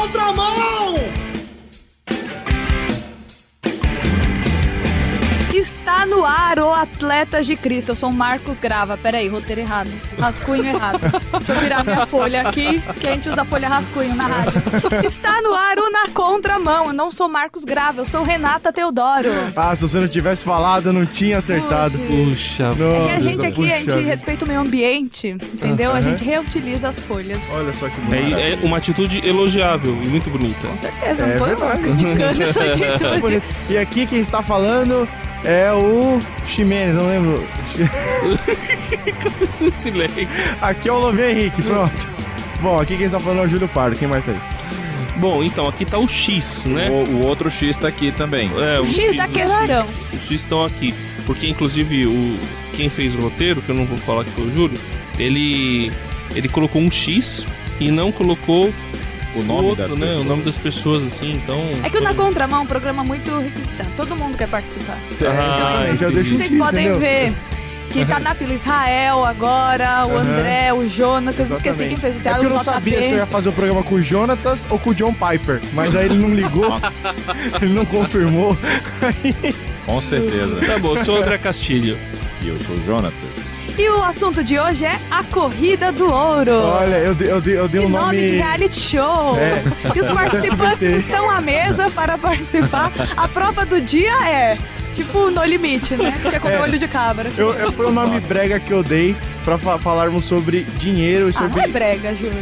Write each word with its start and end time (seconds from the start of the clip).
contramão! 0.00 0.99
Está 6.00 6.16
no 6.16 6.24
ar 6.24 6.58
o 6.58 6.72
Atletas 6.72 7.44
de 7.44 7.54
Cristo. 7.56 7.90
Eu 7.90 7.96
sou 7.96 8.08
o 8.08 8.12
Marcos 8.12 8.58
Grava. 8.58 8.96
Peraí, 8.96 9.28
roteiro 9.28 9.60
errado. 9.60 9.90
Rascunho 10.18 10.64
errado. 10.64 10.98
Deixa 10.98 11.52
eu 11.52 11.60
virar 11.60 11.84
minha 11.84 12.06
folha 12.06 12.48
aqui, 12.48 12.80
que 12.98 13.06
a 13.06 13.12
gente 13.12 13.28
usa 13.28 13.44
folha 13.44 13.68
rascunho 13.68 14.14
na 14.16 14.24
rádio. 14.26 14.62
Está 15.06 15.42
no 15.42 15.52
ar 15.52 15.78
o 15.78 15.90
Na 15.90 16.08
Contramão. 16.08 16.86
Eu 16.86 16.92
não 16.94 17.10
sou 17.10 17.28
Marcos 17.28 17.66
Grava, 17.66 18.00
eu 18.00 18.06
sou 18.06 18.22
Renata 18.22 18.72
Teodoro. 18.72 19.28
Ah, 19.54 19.76
se 19.76 19.82
você 19.82 20.00
não 20.00 20.08
tivesse 20.08 20.42
falado, 20.42 20.86
eu 20.86 20.92
não 20.94 21.04
tinha 21.04 21.36
acertado. 21.36 21.98
Puxa. 21.98 22.70
Puxa. 22.70 22.70
É 22.70 22.74
que 22.74 22.82
a 22.82 23.00
Nossa, 23.12 23.18
gente 23.18 23.46
aqui, 23.46 23.70
a 23.72 23.76
gente 23.76 23.84
puxa. 23.92 24.00
respeita 24.00 24.44
o 24.46 24.48
meio 24.48 24.60
ambiente, 24.60 25.28
entendeu? 25.52 25.92
A 25.92 26.00
gente 26.00 26.24
reutiliza 26.24 26.88
as 26.88 26.98
folhas. 26.98 27.42
Olha 27.52 27.74
só 27.74 27.86
que 27.90 28.00
É, 28.00 28.20
bonito. 28.22 28.38
é 28.38 28.58
uma 28.66 28.78
atitude 28.78 29.18
elogiável 29.28 29.92
e 30.02 30.06
muito 30.08 30.30
bonita. 30.30 30.66
Com 30.66 30.78
certeza, 30.78 31.22
É 31.24 31.26
não 31.26 31.38
tô 31.38 31.44
verdade. 31.44 31.82
criticando 31.82 32.22
essa 32.42 32.64
atitude. 32.64 33.20
Bonito. 33.20 33.44
E 33.68 33.76
aqui 33.76 34.06
quem 34.06 34.18
está 34.20 34.40
falando 34.42 35.06
é 35.44 35.72
o 35.72 36.20
Ximenes, 36.46 36.94
não 36.94 37.08
lembro. 37.08 37.44
Silêncio. 39.70 40.28
Aqui 40.60 40.88
é 40.88 40.92
o 40.92 40.98
Lovinho 40.98 41.30
Henrique, 41.30 41.62
pronto. 41.62 42.08
Bom, 42.60 42.78
aqui 42.78 42.96
quem 42.96 43.06
está 43.06 43.18
falando 43.18 43.40
é 43.40 43.44
o 43.44 43.48
Júlio 43.48 43.68
Pardo. 43.68 43.96
Quem 43.96 44.08
mais 44.08 44.24
tá 44.24 44.32
aí? 44.32 44.38
Bom, 45.16 45.42
então 45.42 45.66
aqui 45.66 45.84
tá 45.84 45.98
o 45.98 46.08
X, 46.08 46.64
né? 46.64 46.88
O, 46.90 47.04
o 47.16 47.26
outro 47.26 47.50
X 47.50 47.76
tá 47.76 47.88
aqui 47.88 48.12
também. 48.12 48.50
É, 48.58 48.80
o 48.80 48.84
X 48.84 49.16
da 49.16 49.28
questão. 49.28 49.80
Os 49.80 49.86
X 49.86 50.30
estão 50.30 50.64
aqui. 50.64 50.94
Porque, 51.26 51.46
inclusive, 51.46 52.06
o 52.06 52.38
quem 52.74 52.88
fez 52.88 53.14
o 53.14 53.20
roteiro, 53.20 53.60
que 53.60 53.68
eu 53.68 53.74
não 53.74 53.84
vou 53.84 53.98
falar 53.98 54.24
que 54.24 54.30
foi 54.30 54.44
o 54.44 54.54
Júlio, 54.54 54.80
ele, 55.18 55.92
ele 56.34 56.48
colocou 56.48 56.80
um 56.80 56.90
X 56.90 57.46
e 57.78 57.90
não 57.90 58.10
colocou 58.10 58.72
O 59.34 59.42
nome 59.42 59.68
outro, 59.68 59.82
das 59.84 59.94
né? 59.94 60.06
pessoas. 60.06 60.20
O 60.20 60.28
nome 60.28 60.42
das 60.42 60.58
pessoas, 60.58 61.06
assim, 61.06 61.32
então... 61.32 61.60
É 61.84 61.90
que 61.90 61.98
o 61.98 62.00
Na 62.00 62.14
Contramão 62.14 62.60
é 62.60 62.62
um 62.62 62.66
programa 62.66 63.04
muito 63.04 63.30
requisitante. 63.38 63.90
Todo 63.96 64.16
mundo 64.16 64.36
quer 64.36 64.48
participar. 64.48 64.98
Ah, 65.22 65.94
já 65.96 66.08
deixa 66.08 66.34
um 66.34 66.36
Vocês 66.36 66.54
podem 66.54 66.86
entendeu? 66.86 67.00
ver 67.00 67.32
que 67.92 68.04
tá 68.04 68.20
na 68.20 68.34
fila 68.34 68.54
Israel 68.54 69.24
agora, 69.24 70.06
o. 70.06 70.16
André, 70.16 70.72
o 70.72 70.88
Jonatas, 70.88 71.50
esqueci 71.50 71.88
quem 71.88 71.96
fez 71.96 72.16
o 72.16 72.18
É 72.20 72.22
teatro, 72.22 72.40
porque 72.40 72.52
eu 72.52 72.56
não 72.56 72.64
sabia 72.64 73.02
se 73.02 73.10
eu 73.10 73.16
ia 73.18 73.26
fazer 73.26 73.48
o 73.48 73.52
programa 73.52 73.82
com 73.82 73.96
o 73.96 74.02
Jonatas 74.02 74.66
ou 74.70 74.78
com 74.78 74.90
o 74.90 74.94
John 74.94 75.12
Piper. 75.12 75.60
Mas 75.72 75.96
aí 75.96 76.06
ele 76.06 76.18
não 76.18 76.32
ligou, 76.32 76.72
ele 77.60 77.72
não 77.72 77.84
confirmou. 77.84 78.56
Com 79.86 80.00
certeza. 80.00 80.56
Tá 80.66 80.78
bom, 80.78 80.96
eu 80.96 81.04
sou 81.04 81.16
o 81.16 81.22
André 81.22 81.38
Castilho. 81.38 81.98
E 82.42 82.48
eu 82.48 82.58
sou 82.60 82.76
o 82.76 82.84
Jonatas. 82.84 83.49
E 83.78 83.88
o 83.88 84.02
assunto 84.02 84.44
de 84.44 84.58
hoje 84.58 84.84
é 84.84 84.98
a 85.10 85.22
Corrida 85.24 85.90
do 85.90 86.04
Ouro. 86.12 86.52
Olha, 86.52 86.96
eu 86.96 87.14
dei, 87.14 87.30
eu 87.30 87.40
dei, 87.40 87.58
eu 87.58 87.68
dei 87.68 87.80
um 87.80 87.88
nome 87.88 88.16
de 88.18 88.22
nome. 88.26 88.36
reality 88.38 88.78
show! 88.80 89.36
É. 89.38 89.62
E 89.96 90.00
os 90.00 90.08
participantes 90.10 90.82
estão 91.04 91.30
à 91.30 91.40
mesa 91.40 91.90
para 91.90 92.18
participar. 92.18 92.92
A 93.16 93.26
prova 93.26 93.64
do 93.64 93.80
dia 93.80 94.12
é 94.28 94.58
tipo 94.94 95.30
no 95.30 95.42
limite, 95.44 95.94
né? 95.96 96.18
Tinha 96.28 96.40
comer 96.40 96.54
É. 96.56 96.60
olho 96.60 96.78
de 96.78 96.86
cabra. 96.88 97.30
Eu, 97.36 97.52
eu- 97.54 97.72
foi 97.72 97.86
o 97.86 97.90
nome 97.92 98.20
brega 98.20 98.60
que 98.60 98.70
eu 98.70 98.82
dei 98.82 99.16
pra 99.44 99.56
fa- 99.56 99.78
falarmos 99.78 100.24
sobre 100.26 100.62
dinheiro 100.78 101.28
e 101.28 101.30
Ah, 101.30 101.32
sobre. 101.32 101.56
não 101.56 101.62
é 101.64 101.66
brega, 101.68 102.14
Júlio. 102.14 102.32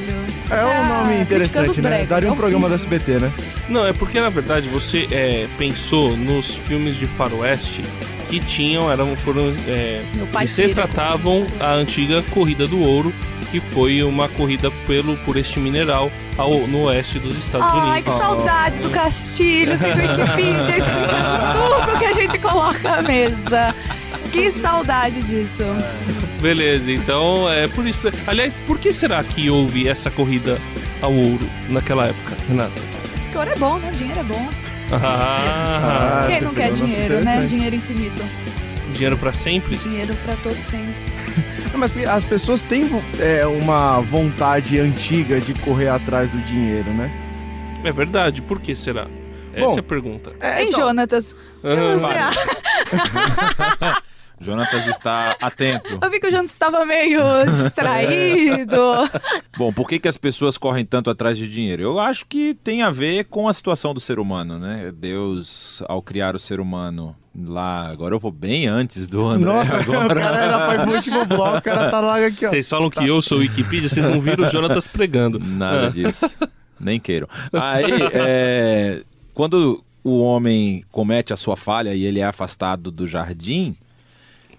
Você 0.48 0.54
É 0.54 0.64
um 0.64 0.68
tá 0.68 0.84
nome 1.02 1.20
interessante, 1.20 1.80
né? 1.80 1.88
bregas, 1.90 2.08
Daria 2.08 2.28
é 2.28 2.32
um 2.32 2.36
programa 2.36 2.68
da. 2.68 2.74
SBT, 2.74 3.12
né? 3.18 3.30
Não, 3.68 3.86
é 3.86 3.92
porque, 3.92 4.18
na 4.20 4.30
verdade, 4.30 4.66
você 4.68 5.06
é, 5.10 5.46
pensou 5.58 6.16
nos 6.16 6.56
filmes 6.56 6.96
de 6.96 7.06
faroeste 7.06 7.84
que 8.28 8.40
tinham, 8.40 8.90
eram, 8.90 9.16
foram... 9.16 9.52
É, 9.66 10.02
e 10.42 10.48
se 10.48 10.68
tratavam 10.68 11.46
a 11.60 11.72
antiga 11.72 12.22
Corrida 12.30 12.66
do 12.66 12.80
Ouro, 12.80 13.12
que 13.50 13.60
foi 13.60 14.02
uma 14.02 14.28
corrida 14.28 14.70
pelo, 14.86 15.16
por 15.18 15.36
este 15.36 15.58
mineral 15.58 16.10
ao, 16.36 16.66
no 16.66 16.84
oeste 16.84 17.18
dos 17.18 17.36
Estados 17.36 17.66
Ai, 17.70 18.02
que 18.02 18.10
Unidos. 18.10 18.26
saudade 18.26 18.80
do 18.80 18.90
Castilho, 18.90 19.78
sem 19.78 19.92
Wikipedia, 19.96 20.78
explicando 20.78 21.86
tudo 21.86 21.98
que 21.98 22.04
a 22.04 22.12
gente 22.14 22.38
coloca 22.38 22.78
na 22.82 23.02
mesa. 23.02 23.74
Que 24.30 24.52
saudade 24.52 25.22
disso. 25.22 25.64
Beleza, 26.40 26.92
então 26.92 27.50
é 27.50 27.66
por 27.66 27.86
isso. 27.86 28.12
Aliás, 28.26 28.58
por 28.58 28.78
que 28.78 28.92
será 28.92 29.24
que 29.24 29.48
houve 29.48 29.88
essa 29.88 30.10
corrida 30.10 30.58
ao 31.00 31.12
ouro 31.12 31.48
naquela 31.68 32.06
época, 32.06 32.36
Renato? 32.46 32.80
Porque 33.22 33.38
ouro 33.38 33.50
é 33.50 33.56
bom, 33.56 33.78
né? 33.78 33.90
Dinheiro 33.96 34.20
é 34.20 34.24
bom. 34.24 34.48
Ah, 34.92 36.22
Ah, 36.24 36.26
Quem 36.28 36.40
não 36.42 36.54
quer 36.54 36.72
dinheiro, 36.72 37.20
né? 37.24 37.46
Dinheiro 37.46 37.76
infinito. 37.76 38.22
dinheiro 38.92 39.16
pra 39.18 39.32
sempre? 39.32 39.76
Dinheiro 39.76 40.14
pra 40.24 40.34
todos 40.42 40.58
sempre. 40.64 40.94
Não, 41.72 41.78
mas 41.78 41.92
as 42.08 42.24
pessoas 42.24 42.62
têm 42.62 42.88
é, 43.20 43.46
uma 43.46 44.00
vontade 44.00 44.80
antiga 44.80 45.38
de 45.40 45.52
correr 45.54 45.88
atrás 45.88 46.30
do 46.30 46.38
dinheiro, 46.38 46.90
né? 46.90 47.10
É 47.84 47.92
verdade, 47.92 48.40
por 48.42 48.58
que 48.60 48.74
será? 48.74 49.06
Essa 49.52 49.66
Bom, 49.66 49.76
é 49.76 49.80
a 49.80 49.82
pergunta. 49.82 50.32
É, 50.40 50.62
Hein, 50.62 50.72
Jonatas? 50.72 51.32
O 51.62 51.68
que 51.68 51.74
Ah, 51.74 51.92
você 51.92 52.02
vai. 52.02 52.18
acha? 52.18 54.02
Jonatas 54.40 54.86
está 54.86 55.36
atento. 55.42 55.98
Eu 56.00 56.10
vi 56.10 56.20
que 56.20 56.26
o 56.26 56.30
Jonatas 56.30 56.52
estava 56.52 56.84
meio 56.84 57.20
distraído. 57.46 58.76
Bom, 59.56 59.72
por 59.72 59.88
que, 59.88 59.98
que 59.98 60.08
as 60.08 60.16
pessoas 60.16 60.56
correm 60.56 60.84
tanto 60.84 61.10
atrás 61.10 61.36
de 61.36 61.48
dinheiro? 61.50 61.82
Eu 61.82 61.98
acho 61.98 62.24
que 62.26 62.54
tem 62.54 62.82
a 62.82 62.90
ver 62.90 63.24
com 63.24 63.48
a 63.48 63.52
situação 63.52 63.92
do 63.92 64.00
ser 64.00 64.18
humano, 64.18 64.58
né? 64.58 64.92
Deus, 64.94 65.82
ao 65.88 66.00
criar 66.02 66.36
o 66.36 66.38
ser 66.38 66.60
humano 66.60 67.16
lá, 67.46 67.86
agora 67.88 68.14
eu 68.14 68.18
vou 68.18 68.32
bem 68.32 68.66
antes 68.66 69.06
do 69.08 69.24
André. 69.26 69.44
Nossa, 69.52 69.76
agora. 69.78 70.06
o 70.14 70.18
cara 70.20 70.36
era 70.42 70.66
pai 70.66 70.86
do 70.86 70.92
último 70.92 71.24
bloco, 71.24 71.58
o 71.58 71.62
cara 71.62 71.90
tá 71.90 72.00
lá 72.00 72.24
aqui, 72.24 72.46
ó. 72.46 72.48
Vocês 72.50 72.68
falam 72.68 72.90
que 72.90 73.06
eu 73.06 73.20
sou 73.22 73.38
Wikipedia, 73.38 73.88
vocês 73.88 74.08
não 74.08 74.20
viram 74.20 74.44
o 74.44 74.48
Jonatas 74.48 74.86
pregando. 74.88 75.38
Nada 75.38 75.86
Ah. 75.86 75.90
disso. 75.90 76.48
Nem 76.80 77.00
queiram. 77.00 77.26
Aí, 77.52 77.84
é, 78.12 79.02
quando 79.34 79.82
o 80.04 80.20
homem 80.22 80.84
comete 80.92 81.32
a 81.32 81.36
sua 81.36 81.56
falha 81.56 81.92
e 81.92 82.04
ele 82.04 82.20
é 82.20 82.24
afastado 82.24 82.90
do 82.90 83.04
jardim, 83.06 83.76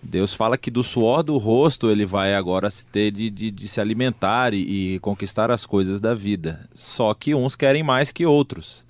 Deus 0.01 0.33
fala 0.33 0.57
que 0.57 0.71
do 0.71 0.83
suor 0.83 1.21
do 1.23 1.37
rosto 1.37 1.89
ele 1.89 2.05
vai 2.05 2.33
agora 2.33 2.69
se 2.71 2.85
ter 2.85 3.11
de, 3.11 3.29
de, 3.29 3.51
de 3.51 3.67
se 3.67 3.81
alimentar 3.81 4.53
e, 4.53 4.95
e 4.95 4.99
conquistar 4.99 5.51
as 5.51 5.65
coisas 5.65 5.99
da 5.99 6.15
vida. 6.15 6.67
Só 6.73 7.13
que 7.13 7.35
uns 7.35 7.55
querem 7.55 7.83
mais 7.83 8.11
que 8.11 8.25
outros. 8.25 8.88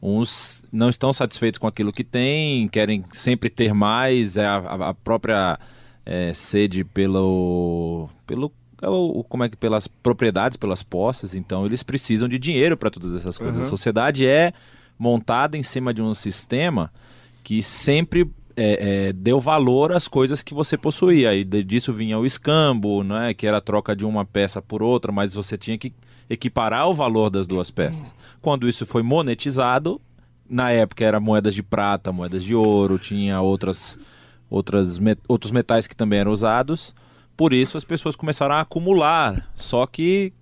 Uns 0.00 0.64
não 0.72 0.88
estão 0.88 1.12
satisfeitos 1.12 1.58
com 1.58 1.66
aquilo 1.66 1.92
que 1.92 2.02
têm, 2.02 2.68
querem 2.68 3.04
sempre 3.12 3.48
ter 3.48 3.72
mais, 3.72 4.36
é 4.36 4.46
a, 4.46 4.56
a- 4.56 4.94
própria 4.94 5.58
é, 6.04 6.32
sede 6.34 6.82
pelo, 6.84 8.08
pelo 8.26 8.52
é 8.80 8.86
como 9.28 9.44
é 9.44 9.48
que 9.48 9.56
pelas 9.56 9.86
propriedades, 9.86 10.56
pelas 10.56 10.82
posses, 10.82 11.34
então 11.36 11.64
eles 11.64 11.84
precisam 11.84 12.28
de 12.28 12.36
dinheiro 12.36 12.76
para 12.76 12.90
todas 12.90 13.14
essas 13.14 13.38
coisas. 13.38 13.56
Uhum. 13.56 13.62
A 13.62 13.70
sociedade 13.70 14.26
é 14.26 14.52
montada 14.98 15.56
em 15.56 15.62
cima 15.62 15.94
de 15.94 16.02
um 16.02 16.14
sistema 16.14 16.90
que 17.44 17.62
sempre 17.62 18.28
é, 18.56 19.08
é, 19.08 19.12
deu 19.12 19.40
valor 19.40 19.92
às 19.92 20.06
coisas 20.08 20.42
que 20.42 20.54
você 20.54 20.76
possuía. 20.76 21.34
E 21.34 21.44
disso 21.44 21.92
vinha 21.92 22.18
o 22.18 22.26
escambo, 22.26 23.02
né, 23.02 23.34
que 23.34 23.46
era 23.46 23.58
a 23.58 23.60
troca 23.60 23.94
de 23.96 24.04
uma 24.04 24.24
peça 24.24 24.60
por 24.62 24.82
outra, 24.82 25.10
mas 25.12 25.34
você 25.34 25.56
tinha 25.58 25.76
que 25.78 25.92
equiparar 26.28 26.88
o 26.88 26.94
valor 26.94 27.28
das 27.30 27.46
duas 27.46 27.70
peças. 27.70 28.14
Quando 28.40 28.68
isso 28.68 28.86
foi 28.86 29.02
monetizado, 29.02 30.00
na 30.48 30.70
época 30.70 31.04
era 31.04 31.18
moedas 31.20 31.54
de 31.54 31.62
prata, 31.62 32.12
moedas 32.12 32.44
de 32.44 32.54
ouro, 32.54 32.98
tinha 32.98 33.40
outras, 33.40 33.98
outras 34.48 34.98
me- 34.98 35.16
outros 35.28 35.50
metais 35.50 35.86
que 35.86 35.96
também 35.96 36.20
eram 36.20 36.32
usados. 36.32 36.94
Por 37.36 37.52
isso 37.52 37.76
as 37.78 37.84
pessoas 37.84 38.14
começaram 38.16 38.54
a 38.54 38.60
acumular. 38.60 39.50
Só 39.54 39.86
que 39.86 40.32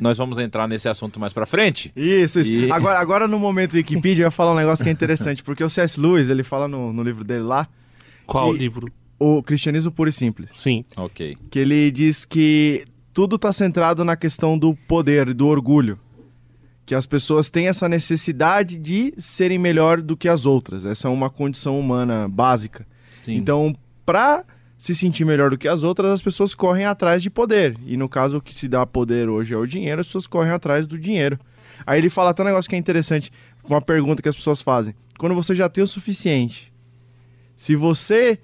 nós 0.00 0.16
vamos 0.18 0.38
entrar 0.38 0.66
nesse 0.68 0.88
assunto 0.88 1.18
mais 1.20 1.32
pra 1.32 1.46
frente. 1.46 1.92
Isso, 1.96 2.40
isso. 2.40 2.52
E- 2.52 2.70
Agora, 2.72 2.98
agora 2.98 3.28
no 3.28 3.38
momento 3.38 3.74
Wikipedia 3.74 4.24
eu 4.24 4.26
ia 4.26 4.30
falar 4.30 4.52
um 4.52 4.56
negócio 4.56 4.82
que 4.84 4.88
é 4.88 4.92
interessante, 4.92 5.42
porque 5.42 5.62
o 5.62 5.70
C.S. 5.70 5.98
Lewis, 6.00 6.28
ele 6.28 6.42
fala 6.42 6.66
no, 6.68 6.92
no 6.92 7.02
livro 7.02 7.24
dele 7.24 7.44
lá, 7.44 7.68
Qual 8.26 8.52
Que- 8.52 8.58
livro? 8.58 8.92
o 9.18 9.42
Cristianismo 9.42 9.92
Puro 9.92 10.08
e 10.10 10.12
Simples, 10.12 10.50
Sim. 10.54 10.82
Ok. 10.96 11.36
que 11.50 11.58
ele 11.58 11.90
diz 11.90 12.24
que 12.24 12.84
tudo 13.12 13.36
está 13.36 13.52
centrado 13.52 14.04
na 14.04 14.16
questão 14.16 14.58
do 14.58 14.74
poder 14.74 15.28
e 15.28 15.34
do 15.34 15.46
orgulho. 15.46 15.98
Que 16.84 16.94
as 16.96 17.06
pessoas 17.06 17.48
têm 17.48 17.68
essa 17.68 17.88
necessidade 17.88 18.76
de 18.76 19.14
serem 19.16 19.58
melhor 19.58 20.02
do 20.02 20.16
que 20.16 20.28
as 20.28 20.44
outras. 20.44 20.84
Essa 20.84 21.06
é 21.06 21.10
uma 21.10 21.30
condição 21.30 21.78
humana 21.78 22.28
básica. 22.28 22.84
Sim. 23.14 23.34
Então, 23.36 23.72
para 24.04 24.42
se 24.82 24.96
sentir 24.96 25.24
melhor 25.24 25.50
do 25.50 25.56
que 25.56 25.68
as 25.68 25.84
outras, 25.84 26.10
as 26.10 26.20
pessoas 26.20 26.56
correm 26.56 26.86
atrás 26.86 27.22
de 27.22 27.30
poder. 27.30 27.78
E 27.86 27.96
no 27.96 28.08
caso, 28.08 28.38
o 28.38 28.40
que 28.40 28.52
se 28.52 28.66
dá 28.66 28.84
poder 28.84 29.28
hoje 29.28 29.54
é 29.54 29.56
o 29.56 29.64
dinheiro, 29.64 30.00
as 30.00 30.08
pessoas 30.08 30.26
correm 30.26 30.50
atrás 30.50 30.88
do 30.88 30.98
dinheiro. 30.98 31.38
Aí 31.86 32.00
ele 32.00 32.10
fala 32.10 32.30
até 32.30 32.42
um 32.42 32.46
negócio 32.46 32.68
que 32.68 32.74
é 32.74 32.78
interessante, 32.80 33.30
uma 33.62 33.80
pergunta 33.80 34.20
que 34.20 34.28
as 34.28 34.34
pessoas 34.34 34.60
fazem. 34.60 34.92
Quando 35.16 35.36
você 35.36 35.54
já 35.54 35.68
tem 35.68 35.84
o 35.84 35.86
suficiente, 35.86 36.72
se 37.54 37.76
você 37.76 38.40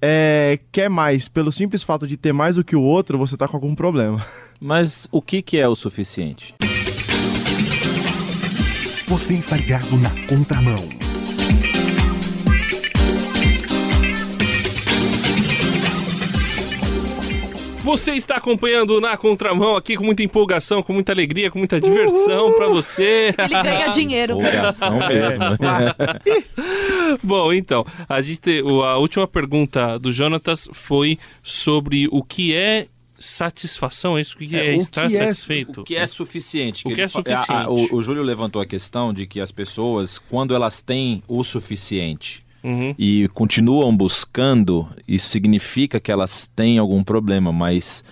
é, 0.00 0.58
quer 0.72 0.88
mais 0.88 1.28
pelo 1.28 1.52
simples 1.52 1.82
fato 1.82 2.06
de 2.06 2.16
ter 2.16 2.32
mais 2.32 2.56
do 2.56 2.64
que 2.64 2.74
o 2.74 2.80
outro, 2.80 3.18
você 3.18 3.36
tá 3.36 3.46
com 3.46 3.58
algum 3.58 3.74
problema. 3.74 4.24
Mas 4.58 5.06
o 5.12 5.20
que, 5.20 5.42
que 5.42 5.58
é 5.58 5.68
o 5.68 5.76
suficiente? 5.76 6.54
Você 9.06 9.34
está 9.34 9.54
ligado 9.58 9.98
na 9.98 10.08
contramão. 10.26 11.03
Você 17.84 18.12
está 18.12 18.36
acompanhando 18.36 18.98
na 19.00 19.14
contramão 19.16 19.76
aqui 19.76 19.94
com 19.96 20.04
muita 20.04 20.22
empolgação, 20.22 20.82
com 20.82 20.92
muita 20.94 21.12
alegria, 21.12 21.50
com 21.50 21.58
muita 21.58 21.78
diversão 21.78 22.52
pra 22.54 22.66
você. 22.66 23.34
Ele 23.38 23.62
ganha 23.62 23.88
dinheiro. 23.88 24.38
Empolgação 24.40 24.98
mesmo. 25.06 25.44
Bom, 27.22 27.52
então, 27.52 27.84
a, 28.08 28.20
gente, 28.20 28.62
a 28.84 28.96
última 28.96 29.26
pergunta 29.28 29.98
do 29.98 30.10
Jonatas 30.12 30.68
foi 30.72 31.18
sobre 31.42 32.08
o 32.10 32.22
que 32.22 32.54
é 32.54 32.86
satisfação, 33.18 34.18
é 34.18 34.20
isso? 34.20 34.34
O 34.36 34.38
que 34.38 34.56
É, 34.56 34.66
é, 34.68 34.76
estar 34.76 35.08
que 35.08 35.16
é- 35.16 35.26
satisfeito? 35.26 35.80
O 35.82 35.84
que 35.84 35.96
é 35.96 36.06
suficiente? 36.06 36.82
O 36.84 36.88
que 36.88 36.94
ele 36.94 37.02
é 37.02 37.08
fa- 37.08 37.20
a- 37.20 37.22
suficiente? 37.22 37.52
a- 37.52 37.70
o, 37.70 37.96
o 37.96 38.02
Júlio 38.02 38.22
levantou 38.22 38.60
a 38.60 38.66
questão 38.66 39.12
de 39.12 39.26
que 39.26 39.40
as 39.40 39.52
pessoas, 39.52 40.18
quando 40.18 40.54
elas 40.54 40.80
têm 40.80 41.22
o 41.28 41.44
suficiente 41.44 42.43
Uhum. 42.64 42.94
e 42.98 43.28
continuam 43.28 43.94
buscando, 43.94 44.88
isso 45.06 45.28
significa 45.28 46.00
que 46.00 46.10
elas 46.10 46.50
têm 46.56 46.78
algum 46.78 47.04
problema, 47.04 47.52
mas 47.52 48.02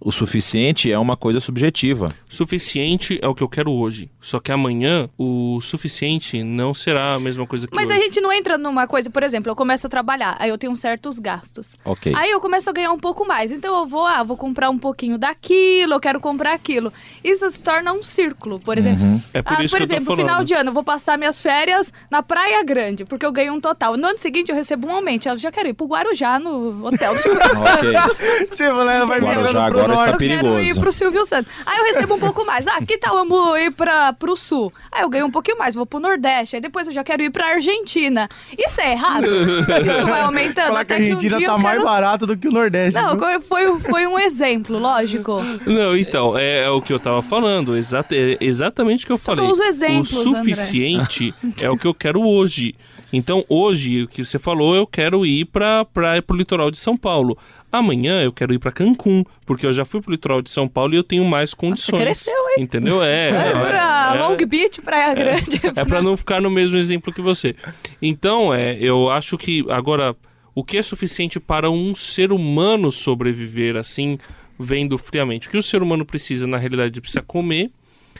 o 0.00 0.12
suficiente 0.12 0.90
é 0.90 0.98
uma 0.98 1.16
coisa 1.16 1.40
subjetiva. 1.40 2.08
Suficiente 2.28 3.18
é 3.22 3.26
o 3.28 3.34
que 3.34 3.42
eu 3.42 3.48
quero 3.48 3.72
hoje. 3.72 4.10
Só 4.20 4.38
que 4.38 4.52
amanhã 4.52 5.08
o 5.18 5.60
suficiente 5.60 6.42
não 6.42 6.74
será 6.74 7.14
a 7.14 7.20
mesma 7.20 7.46
coisa 7.46 7.66
que 7.66 7.74
Mas 7.74 7.90
a 7.90 7.94
hoje. 7.94 8.04
gente 8.04 8.20
não 8.20 8.32
entra 8.32 8.58
numa 8.58 8.86
coisa, 8.86 9.10
por 9.10 9.22
exemplo, 9.22 9.50
eu 9.50 9.56
começo 9.56 9.86
a 9.86 9.90
trabalhar, 9.90 10.36
aí 10.38 10.50
eu 10.50 10.58
tenho 10.58 10.74
certos 10.76 11.18
gastos. 11.18 11.74
Ok. 11.84 12.12
Aí 12.14 12.30
eu 12.30 12.40
começo 12.40 12.68
a 12.68 12.72
ganhar 12.72 12.92
um 12.92 12.98
pouco 12.98 13.26
mais. 13.26 13.50
Então 13.50 13.78
eu 13.78 13.86
vou, 13.86 14.06
ah, 14.06 14.22
vou 14.22 14.36
comprar 14.36 14.70
um 14.70 14.78
pouquinho 14.78 15.18
daquilo, 15.18 15.94
eu 15.94 16.00
quero 16.00 16.20
comprar 16.20 16.52
aquilo. 16.52 16.92
Isso 17.24 17.48
se 17.48 17.62
torna 17.62 17.92
um 17.92 18.02
círculo, 18.02 18.60
por 18.60 18.76
exemplo. 18.76 19.04
Uhum. 19.04 19.22
É 19.32 19.42
por 19.42 19.54
ah, 19.54 19.64
isso 19.64 19.72
por 19.72 19.78
que 19.78 19.84
eu 19.84 19.88
tô 19.88 19.94
exemplo, 19.94 20.16
final 20.16 20.44
de 20.44 20.54
ano, 20.54 20.70
eu 20.70 20.74
vou 20.74 20.84
passar 20.84 21.16
minhas 21.16 21.40
férias 21.40 21.92
na 22.10 22.22
Praia 22.22 22.62
Grande, 22.62 23.04
porque 23.04 23.24
eu 23.24 23.32
ganho 23.32 23.54
um 23.54 23.60
total. 23.60 23.96
No 23.96 24.06
ano 24.06 24.18
seguinte 24.18 24.50
eu 24.50 24.56
recebo 24.56 24.88
um 24.88 24.92
aumento. 24.92 25.28
Eu 25.28 25.36
já 25.38 25.50
quero 25.50 25.68
ir 25.68 25.74
pro 25.74 25.86
Guarujá, 25.86 26.38
no 26.38 26.86
hotel 26.86 27.14
do 27.14 27.22
Silvio 27.22 27.40
Ok. 27.46 27.92
Santos. 27.92 28.18
Tipo, 28.56 28.84
né? 28.84 29.04
Vai 29.04 29.20
Guarujá 29.20 29.66
migrando 29.66 29.85
agora 29.92 30.10
está 30.10 30.10
norte. 30.12 30.24
Eu 30.24 30.30
quero 30.30 30.42
perigoso. 30.42 30.70
ir 30.70 30.80
pro 30.80 30.92
Silvio 30.92 31.26
Santos. 31.26 31.52
Aí 31.64 31.78
eu 31.78 31.84
recebo 31.84 32.14
um 32.14 32.18
pouco 32.18 32.44
mais. 32.44 32.66
Ah, 32.66 32.78
que 32.84 32.98
tal 32.98 33.16
eu 33.16 33.58
ir 33.58 33.70
pra, 33.70 34.12
pro 34.12 34.36
sul? 34.36 34.72
Aí 34.90 35.02
eu 35.02 35.08
ganho 35.08 35.26
um 35.26 35.30
pouquinho 35.30 35.58
mais, 35.58 35.74
vou 35.74 35.86
pro 35.86 36.00
Nordeste. 36.00 36.56
Aí 36.56 36.62
depois 36.62 36.86
eu 36.86 36.92
já 36.92 37.02
quero 37.04 37.22
ir 37.22 37.30
pra 37.30 37.48
Argentina. 37.48 38.28
Isso 38.56 38.80
é 38.80 38.92
errado? 38.92 39.26
Isso 39.26 40.06
vai 40.06 40.20
aumentando 40.22 40.68
Falar 40.68 40.84
que 40.84 40.92
a 40.92 40.96
até 40.96 41.04
que 41.04 41.12
um 41.12 41.16
Argentina 41.16 41.38
dia 41.38 41.48
tá 41.48 41.58
mais 41.58 41.74
quero... 41.76 41.84
barato 41.84 42.26
do 42.26 42.36
que 42.36 42.48
o 42.48 42.52
Nordeste. 42.52 43.00
Não, 43.00 43.16
viu? 43.16 43.40
foi, 43.40 43.80
foi 43.80 44.06
um 44.06 44.18
exemplo, 44.18 44.78
lógico. 44.78 45.42
Não, 45.66 45.96
então, 45.96 46.36
é, 46.36 46.64
é 46.64 46.70
o 46.70 46.80
que 46.80 46.92
eu 46.92 46.98
tava 46.98 47.22
falando. 47.22 47.76
Exata, 47.76 48.14
é 48.14 48.36
exatamente 48.40 49.04
o 49.04 49.06
que 49.06 49.12
eu 49.12 49.18
falei. 49.18 49.44
dou 49.44 49.52
os 49.52 49.60
exemplos, 49.60 50.12
o 50.12 50.36
suficiente 50.36 51.34
é 51.60 51.70
o 51.70 51.76
que 51.76 51.86
eu 51.86 51.94
quero 51.94 52.22
hoje. 52.22 52.74
Então, 53.12 53.44
hoje, 53.48 54.02
o 54.02 54.08
que 54.08 54.24
você 54.24 54.38
falou, 54.38 54.74
eu 54.74 54.86
quero 54.86 55.24
ir 55.24 55.44
para 55.46 55.84
pra, 55.84 56.20
pro 56.20 56.36
litoral 56.36 56.70
de 56.70 56.78
São 56.78 56.96
Paulo. 56.96 57.38
Amanhã 57.70 58.22
eu 58.22 58.32
quero 58.32 58.54
ir 58.54 58.58
para 58.58 58.72
Cancún, 58.72 59.24
porque 59.44 59.66
eu 59.66 59.72
já 59.72 59.84
fui 59.84 60.00
pro 60.00 60.10
litoral 60.10 60.40
de 60.40 60.50
São 60.50 60.66
Paulo 60.66 60.94
e 60.94 60.96
eu 60.96 61.04
tenho 61.04 61.24
mais 61.24 61.52
condições. 61.52 62.00
cresceu, 62.00 62.34
hein? 62.50 62.64
Entendeu? 62.64 63.02
É. 63.02 63.30
É, 63.36 63.48
é, 63.48 63.52
pra 63.52 64.12
é- 64.16 64.22
Long 64.22 64.36
Beach, 64.36 64.80
Praia 64.80 65.14
Grande. 65.14 65.60
é 65.74 65.84
para 65.84 66.02
não 66.02 66.16
ficar 66.16 66.40
no 66.40 66.50
mesmo 66.50 66.76
exemplo 66.78 67.12
que 67.12 67.20
você. 67.20 67.54
Então, 68.00 68.52
é, 68.54 68.76
eu 68.80 69.10
acho 69.10 69.36
que 69.36 69.64
agora 69.68 70.16
o 70.54 70.64
que 70.64 70.78
é 70.78 70.82
suficiente 70.82 71.38
para 71.38 71.70
um 71.70 71.94
ser 71.94 72.32
humano 72.32 72.90
sobreviver 72.90 73.76
assim, 73.76 74.18
vendo 74.58 74.96
friamente? 74.96 75.48
O 75.48 75.50
que 75.50 75.58
o 75.58 75.62
ser 75.62 75.82
humano 75.82 76.04
precisa, 76.04 76.46
na 76.46 76.56
realidade, 76.56 77.00
precisa 77.00 77.22
comer, 77.22 77.70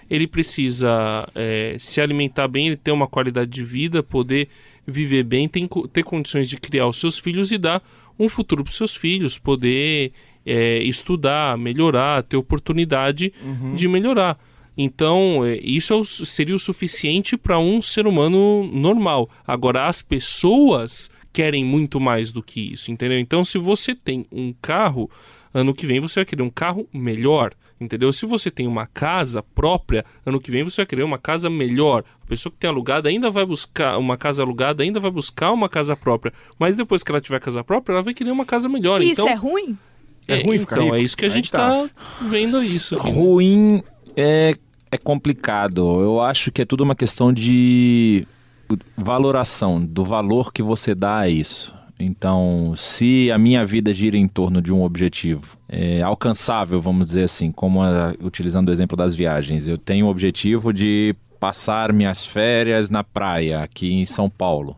ele 0.08 0.26
precisa 0.26 1.29
é, 1.35 1.76
se 1.79 2.00
alimentar 2.00 2.49
bem, 2.49 2.69
ele 2.69 2.76
ter 2.76 2.93
uma 2.93 3.06
qualidade 3.06 3.50
de 3.50 3.64
vida, 3.64 4.03
poder 4.03 4.49
viver 4.87 5.25
bem, 5.25 5.49
tem 5.49 5.69
ter 5.93 6.03
condições 6.03 6.49
de 6.49 6.56
criar 6.56 6.87
os 6.87 6.99
seus 6.99 7.19
filhos 7.19 7.50
e 7.50 7.58
dar 7.58 7.82
um 8.19 8.29
futuro 8.29 8.62
para 8.62 8.70
os 8.70 8.76
seus 8.76 8.94
filhos, 8.94 9.38
poder 9.38 10.12
é, 10.44 10.79
estudar, 10.79 11.58
melhorar, 11.58 12.23
ter 12.23 12.37
oportunidade 12.37 13.32
de 13.75 13.88
melhorar. 13.88 14.38
Então, 14.76 15.44
é, 15.44 15.58
isso 15.62 15.94
é 15.94 16.05
seria 16.05 16.55
o 16.55 16.58
suficiente 16.58 17.37
para 17.37 17.58
um 17.58 17.81
ser 17.81 18.06
humano 18.06 18.69
normal. 18.73 19.29
Agora, 19.47 19.87
as 19.87 20.03
pessoas 20.03 21.11
querem 21.32 21.64
muito 21.64 21.99
mais 21.99 22.32
do 22.32 22.43
que 22.43 22.73
isso, 22.73 22.91
entendeu? 22.91 23.19
Então, 23.19 23.44
se 23.44 23.58
você 23.58 23.94
tem 23.94 24.26
um 24.31 24.55
carro, 24.61 25.11
ano 25.53 25.75
que 25.75 25.87
vem 25.87 26.00
você 26.00 26.20
vai 26.20 26.25
querer 26.25 26.43
um 26.43 26.50
carro 26.50 26.88
melhor, 26.93 27.53
entendeu? 27.81 28.12
Se 28.12 28.26
você 28.26 28.50
tem 28.50 28.67
uma 28.67 28.87
casa 28.87 29.43
própria, 29.43 30.05
ano 30.25 30.40
que 30.40 30.50
vem 30.50 30.64
você 30.64 30.76
vai 30.76 30.87
querer 30.87 31.02
uma 31.02 31.19
casa 31.19 31.49
melhor. 31.50 32.05
A 32.23 32.26
pessoa 32.26 32.52
que 32.52 32.58
tem 32.58 32.69
alugada 32.69 33.08
ainda 33.08 33.31
vai 33.31 33.44
buscar 33.44 33.99
uma 33.99 34.17
casa 34.17 34.43
alugada, 34.43 34.82
ainda 34.82 34.99
vai 34.99 35.11
buscar 35.11 35.52
uma 35.52 35.69
casa 35.69 35.96
própria. 35.96 36.32
Mas 36.58 36.75
depois 36.75 37.02
que 37.02 37.11
ela 37.11 37.20
tiver 37.20 37.40
casa 37.40 37.62
própria, 37.62 37.94
ela 37.94 38.02
vai 38.02 38.14
querer 38.14 38.31
uma 38.31 38.44
casa 38.44 38.69
melhor. 38.69 39.00
Isso 39.00 39.20
então, 39.20 39.28
é 39.28 39.34
ruim? 39.34 39.78
É 40.28 40.43
ruim 40.43 40.58
ficar 40.58 40.76
então, 40.76 40.87
rico? 40.87 40.96
é 40.96 41.00
isso 41.00 41.17
que 41.17 41.25
a 41.25 41.28
gente 41.28 41.52
tá. 41.52 41.69
tá 41.69 41.90
vendo 42.23 42.61
isso. 42.62 42.96
né? 42.96 43.11
Ruim 43.11 43.82
é, 44.17 44.56
é 44.90 44.99
complicado. 44.99 46.00
Eu 46.00 46.20
acho 46.20 46.50
que 46.50 46.62
é 46.62 46.64
tudo 46.64 46.82
uma 46.82 46.96
questão 46.96 47.32
de 47.32 48.26
valoração, 48.96 49.84
do 49.84 50.05
valor 50.05 50.52
que 50.52 50.62
você 50.62 50.94
dá 50.94 51.19
a 51.19 51.29
isso. 51.29 51.75
Então, 51.98 52.75
se 52.76 53.31
a 53.31 53.38
minha 53.38 53.64
vida 53.64 53.93
gira 53.94 54.19
em 54.19 54.28
torno 54.28 54.60
de 54.60 54.72
um 54.72 54.82
objetivo 54.82 55.56
é, 55.69 56.02
alcançável, 56.02 56.81
vamos 56.81 57.06
dizer 57.06 57.25
assim, 57.25 57.50
como 57.50 57.82
a- 57.82 58.14
utilizando 58.22 58.69
o 58.69 58.72
exemplo 58.72 58.96
das 58.96 59.14
viagens, 59.14 59.66
eu 59.66 59.78
tenho 59.78 60.06
o 60.06 60.10
objetivo 60.10 60.72
de 60.72 61.14
passar 61.40 61.93
minhas 61.93 62.25
férias 62.25 62.90
na 62.90 63.02
praia 63.02 63.62
aqui 63.62 63.93
em 63.93 64.04
São 64.04 64.28
Paulo. 64.28 64.76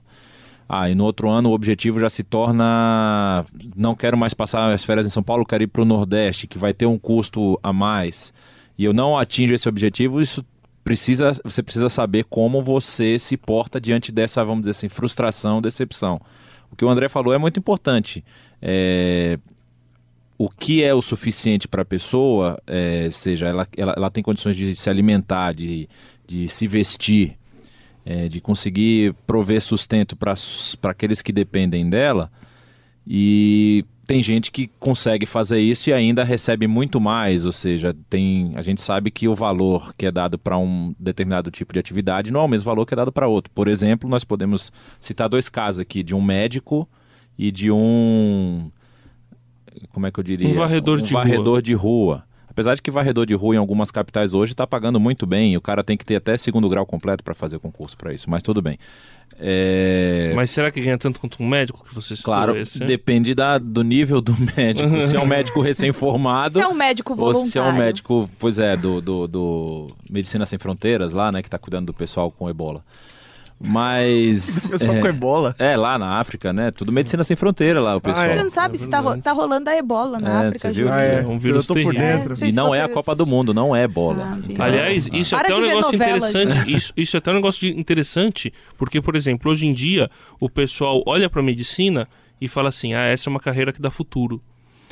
Ah, 0.68 0.88
e 0.88 0.94
no 0.94 1.04
outro 1.04 1.28
ano 1.30 1.48
o 1.48 1.54
objetivo 1.54 1.98
já 1.98 2.10
se 2.10 2.22
torna. 2.22 3.44
Não 3.74 3.94
quero 3.94 4.18
mais 4.18 4.34
passar 4.34 4.70
as 4.70 4.84
férias 4.84 5.06
em 5.06 5.10
São 5.10 5.22
Paulo, 5.22 5.46
quero 5.46 5.64
ir 5.64 5.66
para 5.66 5.82
o 5.82 5.84
Nordeste, 5.84 6.46
que 6.46 6.58
vai 6.58 6.74
ter 6.74 6.86
um 6.86 6.98
custo 6.98 7.58
a 7.62 7.72
mais. 7.72 8.32
E 8.76 8.84
eu 8.84 8.92
não 8.92 9.18
atinjo 9.18 9.54
esse 9.54 9.68
objetivo, 9.68 10.20
isso 10.20 10.44
precisa. 10.84 11.32
Você 11.42 11.62
precisa 11.62 11.88
saber 11.88 12.24
como 12.24 12.62
você 12.62 13.18
se 13.18 13.36
porta 13.36 13.80
diante 13.80 14.12
dessa, 14.12 14.44
vamos 14.44 14.60
dizer 14.60 14.72
assim, 14.72 14.88
frustração, 14.90 15.62
decepção. 15.62 16.20
O 16.70 16.76
que 16.76 16.84
o 16.84 16.88
André 16.88 17.08
falou 17.08 17.32
é 17.34 17.38
muito 17.38 17.58
importante. 17.58 18.24
É, 18.60 19.38
o 20.36 20.48
que 20.48 20.84
é 20.84 20.94
o 20.94 21.02
suficiente 21.02 21.66
para 21.66 21.82
a 21.82 21.84
pessoa, 21.84 22.60
é, 22.66 23.08
seja, 23.10 23.48
ela, 23.48 23.66
ela, 23.76 23.94
ela 23.96 24.10
tem 24.10 24.22
condições 24.22 24.54
de 24.54 24.74
se 24.76 24.88
alimentar, 24.88 25.52
de, 25.52 25.88
de 26.26 26.46
se 26.46 26.66
vestir, 26.66 27.36
é, 28.06 28.28
de 28.28 28.40
conseguir 28.40 29.14
prover 29.26 29.60
sustento 29.60 30.16
para 30.16 30.34
aqueles 30.84 31.20
que 31.20 31.32
dependem 31.32 31.90
dela. 31.90 32.30
E 33.06 33.84
tem 34.08 34.22
gente 34.22 34.50
que 34.50 34.68
consegue 34.80 35.26
fazer 35.26 35.60
isso 35.60 35.90
e 35.90 35.92
ainda 35.92 36.24
recebe 36.24 36.66
muito 36.66 36.98
mais, 36.98 37.44
ou 37.44 37.52
seja, 37.52 37.94
tem, 38.08 38.52
a 38.54 38.62
gente 38.62 38.80
sabe 38.80 39.10
que 39.10 39.28
o 39.28 39.34
valor 39.34 39.94
que 39.94 40.06
é 40.06 40.10
dado 40.10 40.38
para 40.38 40.56
um 40.56 40.94
determinado 40.98 41.50
tipo 41.50 41.74
de 41.74 41.78
atividade 41.78 42.32
não 42.32 42.40
é 42.40 42.44
o 42.44 42.48
mesmo 42.48 42.64
valor 42.64 42.86
que 42.86 42.94
é 42.94 42.96
dado 42.96 43.12
para 43.12 43.28
outro. 43.28 43.52
Por 43.54 43.68
exemplo, 43.68 44.08
nós 44.08 44.24
podemos 44.24 44.72
citar 44.98 45.28
dois 45.28 45.50
casos 45.50 45.80
aqui, 45.80 46.02
de 46.02 46.14
um 46.14 46.22
médico 46.22 46.88
e 47.38 47.52
de 47.52 47.70
um 47.70 48.70
como 49.90 50.06
é 50.06 50.10
que 50.10 50.18
eu 50.18 50.24
diria? 50.24 50.48
Um 50.48 50.54
varredor 50.54 51.02
de 51.02 51.12
rua. 51.12 51.22
varredor 51.22 51.62
de 51.62 51.74
rua. 51.74 52.24
Apesar 52.58 52.74
de 52.74 52.82
que 52.82 52.90
varredor 52.90 53.24
de 53.24 53.34
rua 53.34 53.54
em 53.54 53.58
algumas 53.58 53.88
capitais 53.88 54.34
hoje 54.34 54.50
está 54.50 54.66
pagando 54.66 54.98
muito 54.98 55.24
bem, 55.24 55.52
e 55.52 55.56
o 55.56 55.60
cara 55.60 55.84
tem 55.84 55.96
que 55.96 56.04
ter 56.04 56.16
até 56.16 56.36
segundo 56.36 56.68
grau 56.68 56.84
completo 56.84 57.22
para 57.22 57.32
fazer 57.32 57.60
concurso 57.60 57.96
para 57.96 58.12
isso, 58.12 58.28
mas 58.28 58.42
tudo 58.42 58.60
bem. 58.60 58.76
É... 59.38 60.32
Mas 60.34 60.50
será 60.50 60.68
que 60.68 60.80
ganha 60.80 60.98
tanto 60.98 61.20
quanto 61.20 61.40
um 61.40 61.46
médico 61.46 61.86
que 61.86 61.94
você 61.94 62.16
Claro, 62.20 62.56
esse? 62.56 62.80
depende 62.80 63.32
da, 63.32 63.58
do 63.58 63.84
nível 63.84 64.20
do 64.20 64.34
médico. 64.56 65.00
se 65.02 65.14
é 65.14 65.20
um 65.20 65.26
médico 65.26 65.60
recém-formado. 65.60 66.54
Se 66.54 66.60
é 66.60 66.66
um 66.66 66.74
médico 66.74 67.12
ou 67.12 67.16
voluntário. 67.16 67.52
se 67.52 67.58
é 67.58 67.62
um 67.62 67.72
médico, 67.72 68.28
pois 68.40 68.58
é, 68.58 68.76
do, 68.76 69.00
do, 69.00 69.28
do 69.28 69.86
Medicina 70.10 70.44
Sem 70.44 70.58
Fronteiras 70.58 71.12
lá, 71.12 71.30
né, 71.30 71.42
que 71.42 71.48
tá 71.48 71.60
cuidando 71.60 71.86
do 71.86 71.94
pessoal 71.94 72.28
com 72.28 72.50
ebola. 72.50 72.82
Mas. 73.66 74.66
O 74.68 74.70
pessoal 74.70 74.96
é, 74.96 75.00
com 75.00 75.08
ebola. 75.08 75.54
é, 75.58 75.76
lá 75.76 75.98
na 75.98 76.18
África, 76.20 76.52
né? 76.52 76.70
Tudo 76.70 76.92
Medicina 76.92 77.24
Sem 77.24 77.36
Fronteira 77.36 77.80
lá, 77.80 77.96
o 77.96 78.00
pessoal. 78.00 78.24
é. 78.26 78.32
Você 78.34 78.42
não 78.42 78.50
sabe 78.50 78.74
É 78.74 78.78
se 78.78 78.88
tá, 78.88 78.98
ro- 79.00 79.20
tá 79.20 79.32
rolando 79.32 79.68
a 79.70 79.76
ebola 79.76 80.18
na 80.20 80.44
É, 80.44 80.46
África, 80.48 80.72
viu? 80.72 80.92
Ah, 80.92 81.00
é. 81.00 81.24
um 81.26 81.34
Eu 81.34 81.38
vírus 81.38 81.66
tô 81.66 81.74
por 81.74 81.92
dentro. 81.94 82.34
É, 82.44 82.48
E 82.48 82.52
não 82.52 82.74
é 82.74 82.82
a 82.82 82.88
Copa 82.88 83.14
do 83.14 83.26
Mundo, 83.26 83.52
não 83.54 83.74
é 83.74 83.86
bola. 83.88 84.24
sabem. 84.24 84.44
Então, 84.50 84.64
Aliás, 84.64 85.08
isso 85.12 85.34
é 85.34 85.38
até 85.38 85.54
um 85.54 85.60
negócio 85.60 85.92
novela, 85.92 86.16
interessante. 86.18 86.70
Isso, 86.76 86.92
isso 86.96 87.16
é 87.16 87.18
até 87.18 87.30
um 87.30 87.34
negócio 87.34 87.60
de- 87.60 87.78
interessante, 87.80 88.52
porque, 88.76 89.00
por 89.00 89.16
exemplo, 89.16 89.50
hoje 89.50 89.66
em 89.66 89.72
dia 89.74 90.10
o 90.38 90.48
pessoal 90.48 91.02
olha 91.06 91.28
pra 91.28 91.42
medicina 91.42 92.06
e 92.40 92.46
fala 92.48 92.68
assim: 92.68 92.94
ah, 92.94 93.04
essa 93.04 93.28
é 93.28 93.30
uma 93.30 93.40
carreira 93.40 93.72
que 93.72 93.80
dá 93.80 93.90
futuro. 93.90 94.40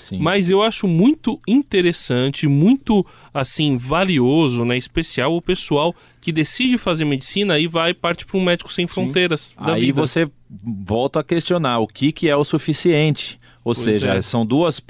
Sim. 0.06 0.18
Mas 0.18 0.48
eu 0.48 0.62
acho 0.62 0.86
muito 0.86 1.38
interessante, 1.46 2.46
muito 2.46 3.04
assim 3.32 3.76
valioso, 3.76 4.64
né, 4.64 4.76
especial 4.76 5.36
o 5.36 5.42
pessoal 5.42 5.94
que 6.20 6.32
decide 6.32 6.78
fazer 6.78 7.04
medicina 7.04 7.58
e 7.58 7.66
vai 7.66 7.92
parte 7.92 8.24
para 8.24 8.38
um 8.38 8.44
médico 8.44 8.72
sem 8.72 8.86
fronteiras 8.86 9.54
Aí 9.56 9.86
vida. 9.86 10.00
você 10.00 10.30
volta 10.64 11.20
a 11.20 11.24
questionar 11.24 11.78
o 11.78 11.86
que, 11.86 12.12
que 12.12 12.28
é 12.28 12.36
o 12.36 12.44
suficiente. 12.44 13.38
Ou 13.64 13.74
Pois 13.74 13.78
seja, 13.78 14.14
é. 14.14 14.22
são 14.22 14.46
duas 14.46 14.80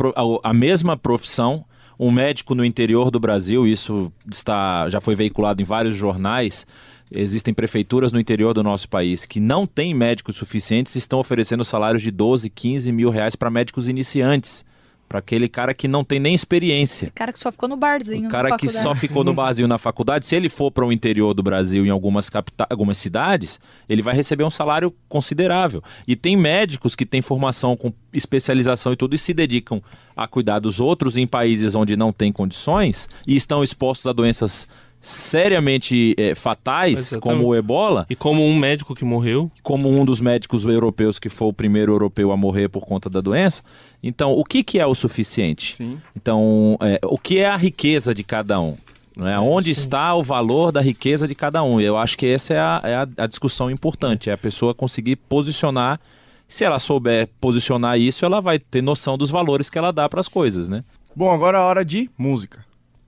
a 0.43 0.53
mesma 0.53 0.97
profissão. 0.97 1.65
Um 1.99 2.11
médico 2.11 2.55
no 2.55 2.63
interior 2.63 3.11
do 3.11 3.19
Brasil, 3.19 3.67
isso 3.67 4.13
está 4.31 4.87
já 4.91 5.01
foi 5.01 5.15
veiculado 5.15 5.63
em 5.63 5.65
vários 5.65 5.97
jornais. 5.97 6.67
Existem 7.11 7.55
prefeituras 7.55 8.13
no 8.13 8.21
interior 8.21 8.53
do 8.53 8.63
nosso 8.63 8.87
país 8.87 9.25
que 9.25 9.41
não 9.41 9.67
têm 9.67 9.95
médicos 9.95 10.37
suficientes 10.37 10.95
e 10.95 10.99
estão 10.99 11.19
oferecendo 11.19 11.65
salários 11.65 12.03
de 12.03 12.11
12, 12.11 12.51
15 12.51 12.93
mil 12.93 13.09
reais 13.09 13.35
para 13.35 13.49
médicos 13.49 13.89
iniciantes. 13.89 14.63
Para 15.09 15.21
aquele 15.21 15.49
cara 15.49 15.73
que 15.73 15.87
não 15.87 16.03
tem 16.03 16.19
nem 16.19 16.35
experiência. 16.35 17.11
Cara 17.15 17.33
que 17.33 17.39
só 17.39 17.53
ficou 17.53 17.69
no 17.69 17.77
barzinho. 17.77 18.29
O 18.29 18.31
cara 18.31 18.51
na 18.51 18.57
que 18.57 18.69
só 18.69 18.95
ficou 18.95 19.23
no 19.23 19.33
barzinho 19.33 19.69
na 19.69 19.79
faculdade, 19.79 20.27
se 20.27 20.35
ele 20.35 20.49
for 20.49 20.71
para 20.71 20.85
o 20.85 20.93
interior 20.93 21.33
do 21.33 21.43
Brasil, 21.43 21.87
em 21.87 21.91
algumas, 21.91 22.31
algumas 22.69 22.99
cidades, 22.99 23.61
ele 23.89 24.03
vai 24.03 24.15
receber 24.17 24.43
um 24.45 24.51
salário 24.51 24.93
considerável. 25.09 25.83
E 26.09 26.17
tem 26.17 26.37
médicos 26.37 26.97
que 26.97 27.07
têm 27.07 27.23
formação 27.23 27.77
com 27.77 27.93
especialização 28.13 28.93
e 28.93 28.97
tudo 28.97 29.15
e 29.15 29.19
se 29.19 29.33
dedicam 29.33 29.81
a 30.17 30.27
cuidar 30.27 30.59
dos 30.59 30.81
outros 30.81 31.17
em 31.17 31.27
países 31.27 31.75
onde 31.75 31.97
não 31.97 32.13
tem 32.13 32.33
condições 32.33 33.09
e 33.27 33.37
estão 33.37 33.63
expostos 33.63 34.07
a 34.07 34.13
doenças 34.13 34.67
seriamente 35.01 36.15
eh, 36.19 36.35
fatais, 36.35 36.99
Exatamente. 36.99 37.23
como 37.23 37.49
o 37.51 37.55
ebola, 37.55 38.07
E 38.11 38.17
como 38.17 38.45
um 38.45 38.57
médico 38.57 38.95
que 38.95 39.05
morreu, 39.05 39.51
como 39.63 39.89
um 39.89 40.05
dos 40.05 40.21
médicos 40.21 40.65
europeus 40.65 41.19
que 41.19 41.29
foi 41.29 41.49
o 41.49 41.53
primeiro 41.53 41.93
europeu 41.93 42.33
a 42.33 42.37
morrer 42.37 42.69
por 42.69 42.85
conta 42.85 43.09
da 43.09 43.21
doença. 43.21 43.63
Então, 44.03 44.33
o 44.33 44.45
que, 44.45 44.63
que 44.65 44.79
é 44.79 44.87
o 44.87 44.95
suficiente? 44.95 45.77
Sim. 45.77 46.01
Então, 46.17 46.77
é, 46.81 46.99
o 47.05 47.19
que 47.19 47.39
é 47.39 47.47
a 47.47 47.57
riqueza 47.57 48.15
de 48.15 48.25
cada 48.25 48.61
um? 48.61 48.75
Né? 49.17 49.39
Onde 49.39 49.71
está 49.71 50.15
o 50.15 50.23
valor 50.23 50.71
da 50.73 50.81
riqueza 50.81 51.27
de 51.27 51.35
cada 51.35 51.63
um? 51.63 51.81
Eu 51.81 51.97
acho 51.97 52.19
que 52.19 52.27
essa 52.27 52.53
é 52.55 52.59
a, 52.59 52.81
é 52.85 52.95
a- 52.97 53.09
a 53.25 53.27
discussão 53.27 53.71
importante, 53.71 54.29
é 54.29 54.33
a 54.33 54.39
pessoa 54.39 54.75
conseguir 54.75 55.17
posicionar. 55.17 55.99
Se 56.49 56.65
ela 56.65 56.79
souber 56.79 57.29
posicionar 57.41 57.99
isso, 57.99 58.25
ela 58.25 58.41
vai 58.41 58.59
ter 58.59 58.83
noção 58.83 59.17
dos 59.17 59.31
valores 59.31 59.71
que 59.71 59.79
ela 59.79 59.91
dá 59.93 60.09
para 60.09 60.21
as 60.21 60.29
coisas, 60.29 60.69
né? 60.69 60.85
Bom, 61.15 61.31
agora 61.33 61.59
é 61.59 61.61
a 61.61 61.65
hora 61.65 61.85
de 61.85 62.11
música. 62.19 62.65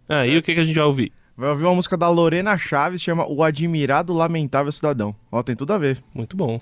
ah, 0.08 0.26
e 0.26 0.36
o 0.38 0.42
que, 0.42 0.54
que 0.54 0.60
a 0.60 0.64
gente 0.64 0.74
vai 0.76 0.84
ouvir? 0.86 1.12
Vai 1.38 1.50
ouvir 1.50 1.66
uma 1.66 1.74
música 1.76 1.96
da 1.96 2.08
Lorena 2.08 2.58
Chaves, 2.58 3.00
chama 3.00 3.24
O 3.24 3.44
Admirado 3.44 4.12
Lamentável 4.12 4.72
Cidadão. 4.72 5.14
Ó, 5.30 5.40
tem 5.40 5.54
tudo 5.54 5.72
a 5.72 5.78
ver. 5.78 6.02
Muito 6.12 6.36
bom. 6.36 6.58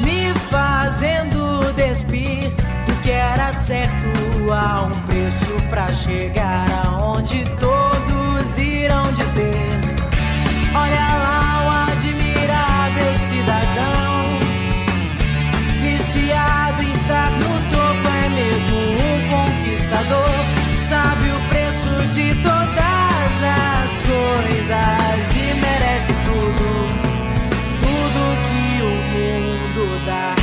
Me 0.00 0.32
fazendo 0.50 1.72
despir 1.74 2.50
do 2.86 2.94
que 3.02 3.10
era 3.10 3.52
certo 3.52 4.06
a 4.52 4.82
um 4.82 5.00
preço 5.06 5.52
pra 5.68 5.88
chegar 5.92 6.66
aonde 6.84 7.44
todos 7.58 8.58
irão 8.58 9.02
dizer: 9.14 9.80
Olha 10.74 11.06
lá 11.24 11.64
o 11.66 11.92
admirável 11.92 13.14
cidadão. 13.28 14.22
Viciado 15.82 16.82
em 16.82 16.92
estar 16.92 17.30
no 17.32 17.52
topo, 17.70 18.08
é 18.08 18.28
mesmo 18.28 18.76
um 19.02 19.18
conquistador. 19.28 20.30
Sabe 20.88 21.30
o 21.30 21.48
preço 21.48 22.06
de 22.14 22.34
todas 22.42 23.36
as 23.42 23.90
coisas 24.06 25.35
mundo 30.06 30.35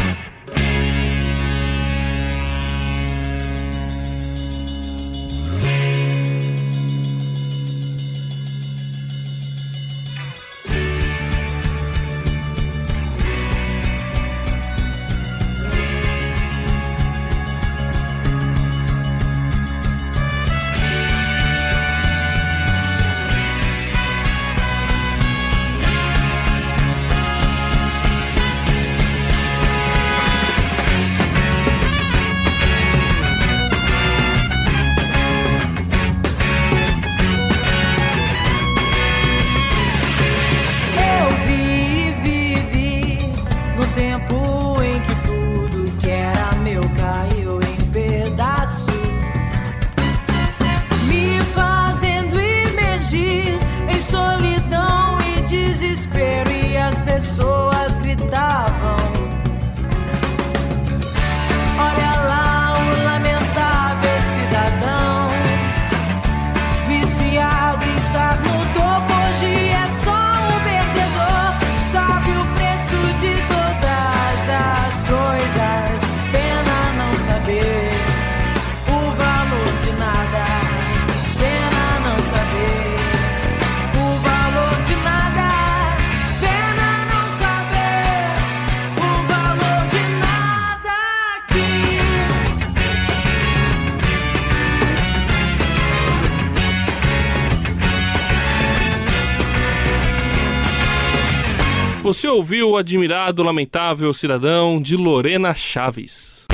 Você 102.23 102.29
ouviu 102.29 102.69
o 102.69 102.77
admirado, 102.77 103.43
lamentável 103.43 104.13
cidadão 104.13 104.81
de 104.81 104.95
Lorena 104.95 105.53
Chaves. 105.53 106.47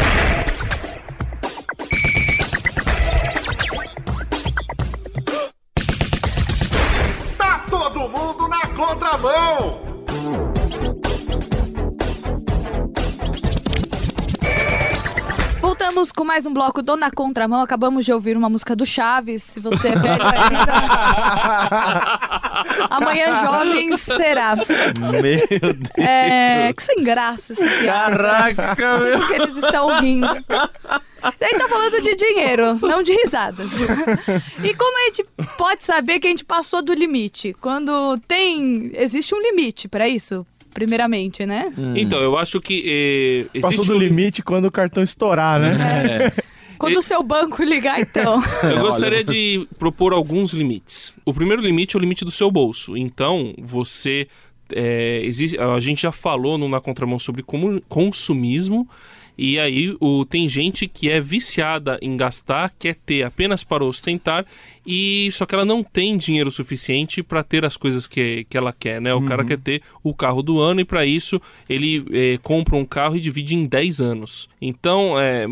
Tá 7.37 7.65
todo 7.69 8.09
mundo 8.09 8.47
na 8.47 8.65
contramão! 8.69 9.88
Vamos 15.99 16.13
com 16.13 16.23
mais 16.23 16.45
um 16.45 16.53
bloco 16.53 16.81
do 16.81 16.95
Na 16.95 17.11
Contramão. 17.11 17.59
Acabamos 17.59 18.05
de 18.05 18.13
ouvir 18.13 18.37
uma 18.37 18.47
música 18.49 18.73
do 18.73 18.85
Chaves. 18.85 19.43
Se 19.43 19.59
você 19.59 19.89
é 19.89 19.95
velho 19.97 20.23
ainda. 20.23 20.71
Amanhã 22.89 23.35
jovem 23.43 23.97
será. 23.97 24.55
Meu 24.55 25.21
Deus. 25.21 25.75
É. 25.97 26.71
Que 26.71 26.81
sem 26.81 27.03
graça 27.03 27.51
esse 27.51 27.67
piada. 27.79 28.15
Caraca, 28.15 28.99
sei 29.01 29.11
porque 29.11 29.33
eles 29.33 29.57
estão 29.57 29.99
rindo. 29.99 30.27
Daí 31.37 31.59
tá 31.59 31.67
falando 31.67 32.01
de 32.01 32.15
dinheiro, 32.15 32.79
não 32.81 33.03
de 33.03 33.11
risadas. 33.11 33.69
E 34.63 34.73
como 34.75 34.97
a 34.99 35.05
gente 35.07 35.25
pode 35.57 35.83
saber 35.83 36.21
que 36.21 36.27
a 36.27 36.29
gente 36.29 36.45
passou 36.45 36.81
do 36.81 36.93
limite? 36.93 37.53
Quando 37.59 38.17
tem. 38.25 38.89
Existe 38.93 39.35
um 39.35 39.41
limite 39.41 39.89
pra 39.89 40.07
isso, 40.07 40.47
primeiramente, 40.79 41.45
né? 41.45 41.71
Então, 41.95 42.19
eu 42.21 42.37
acho 42.37 42.61
que. 42.61 43.47
eh, 43.53 43.59
Passou 43.59 43.83
do 43.85 43.95
um- 43.95 43.99
limite 43.99 44.41
quando 44.41 44.65
o 44.65 44.71
cartão 44.71 45.03
estourar, 45.03 45.59
né? 45.59 46.31
Quando 46.79 46.95
o 46.97 47.01
seu 47.01 47.21
banco 47.21 47.61
ligar, 47.61 47.99
então. 47.99 48.41
Eu 48.63 48.79
gostaria 48.79 49.21
de 49.21 49.67
propor 49.77 50.13
alguns 50.13 50.53
limites. 50.53 51.13
O 51.25 51.33
primeiro 51.33 51.61
limite 51.61 51.97
é 51.97 51.99
o 51.99 52.01
limite 52.01 52.23
do 52.23 52.31
seu 52.31 52.49
bolso. 52.49 52.95
Então, 52.95 53.53
você. 53.61 54.29
é, 54.73 55.19
existe, 55.25 55.57
a 55.59 55.77
gente 55.81 56.01
já 56.03 56.11
falou 56.13 56.57
no 56.57 56.69
Na 56.69 56.79
Contramão 56.79 57.19
sobre 57.19 57.43
consumismo. 57.89 58.87
E 59.41 59.57
aí 59.57 59.95
o, 60.01 60.25
tem 60.25 60.49
gente 60.49 60.85
que 60.85 61.09
é 61.09 61.21
viciada 61.21 61.97
em 62.01 62.17
gastar, 62.17 62.73
quer 62.77 62.95
ter 62.95 63.23
apenas 63.23 63.63
para 63.63 63.85
ostentar, 63.85 64.45
e 64.85 65.29
só 65.31 65.45
que 65.45 65.55
ela 65.55 65.63
não 65.63 65.81
tem 65.81 66.17
dinheiro 66.17 66.51
suficiente 66.51 67.23
para 67.23 67.41
ter 67.41 67.63
as 67.63 67.77
coisas 67.77 68.05
que, 68.05 68.45
que 68.49 68.57
ela 68.57 68.73
quer, 68.73 68.99
né? 68.99 69.13
O 69.13 69.21
cara 69.21 69.45
quer 69.45 69.57
ter 69.57 69.81
o 70.03 70.13
carro 70.13 70.41
do 70.41 70.59
ano 70.59 70.81
e 70.81 70.83
para 70.83 71.05
isso 71.05 71.41
ele 71.69 72.05
é, 72.11 72.37
compra 72.43 72.75
um 72.75 72.83
carro 72.83 73.15
e 73.15 73.21
divide 73.21 73.55
em 73.55 73.65
10 73.65 74.01
anos. 74.01 74.49
Então, 74.61 75.17
é, 75.17 75.45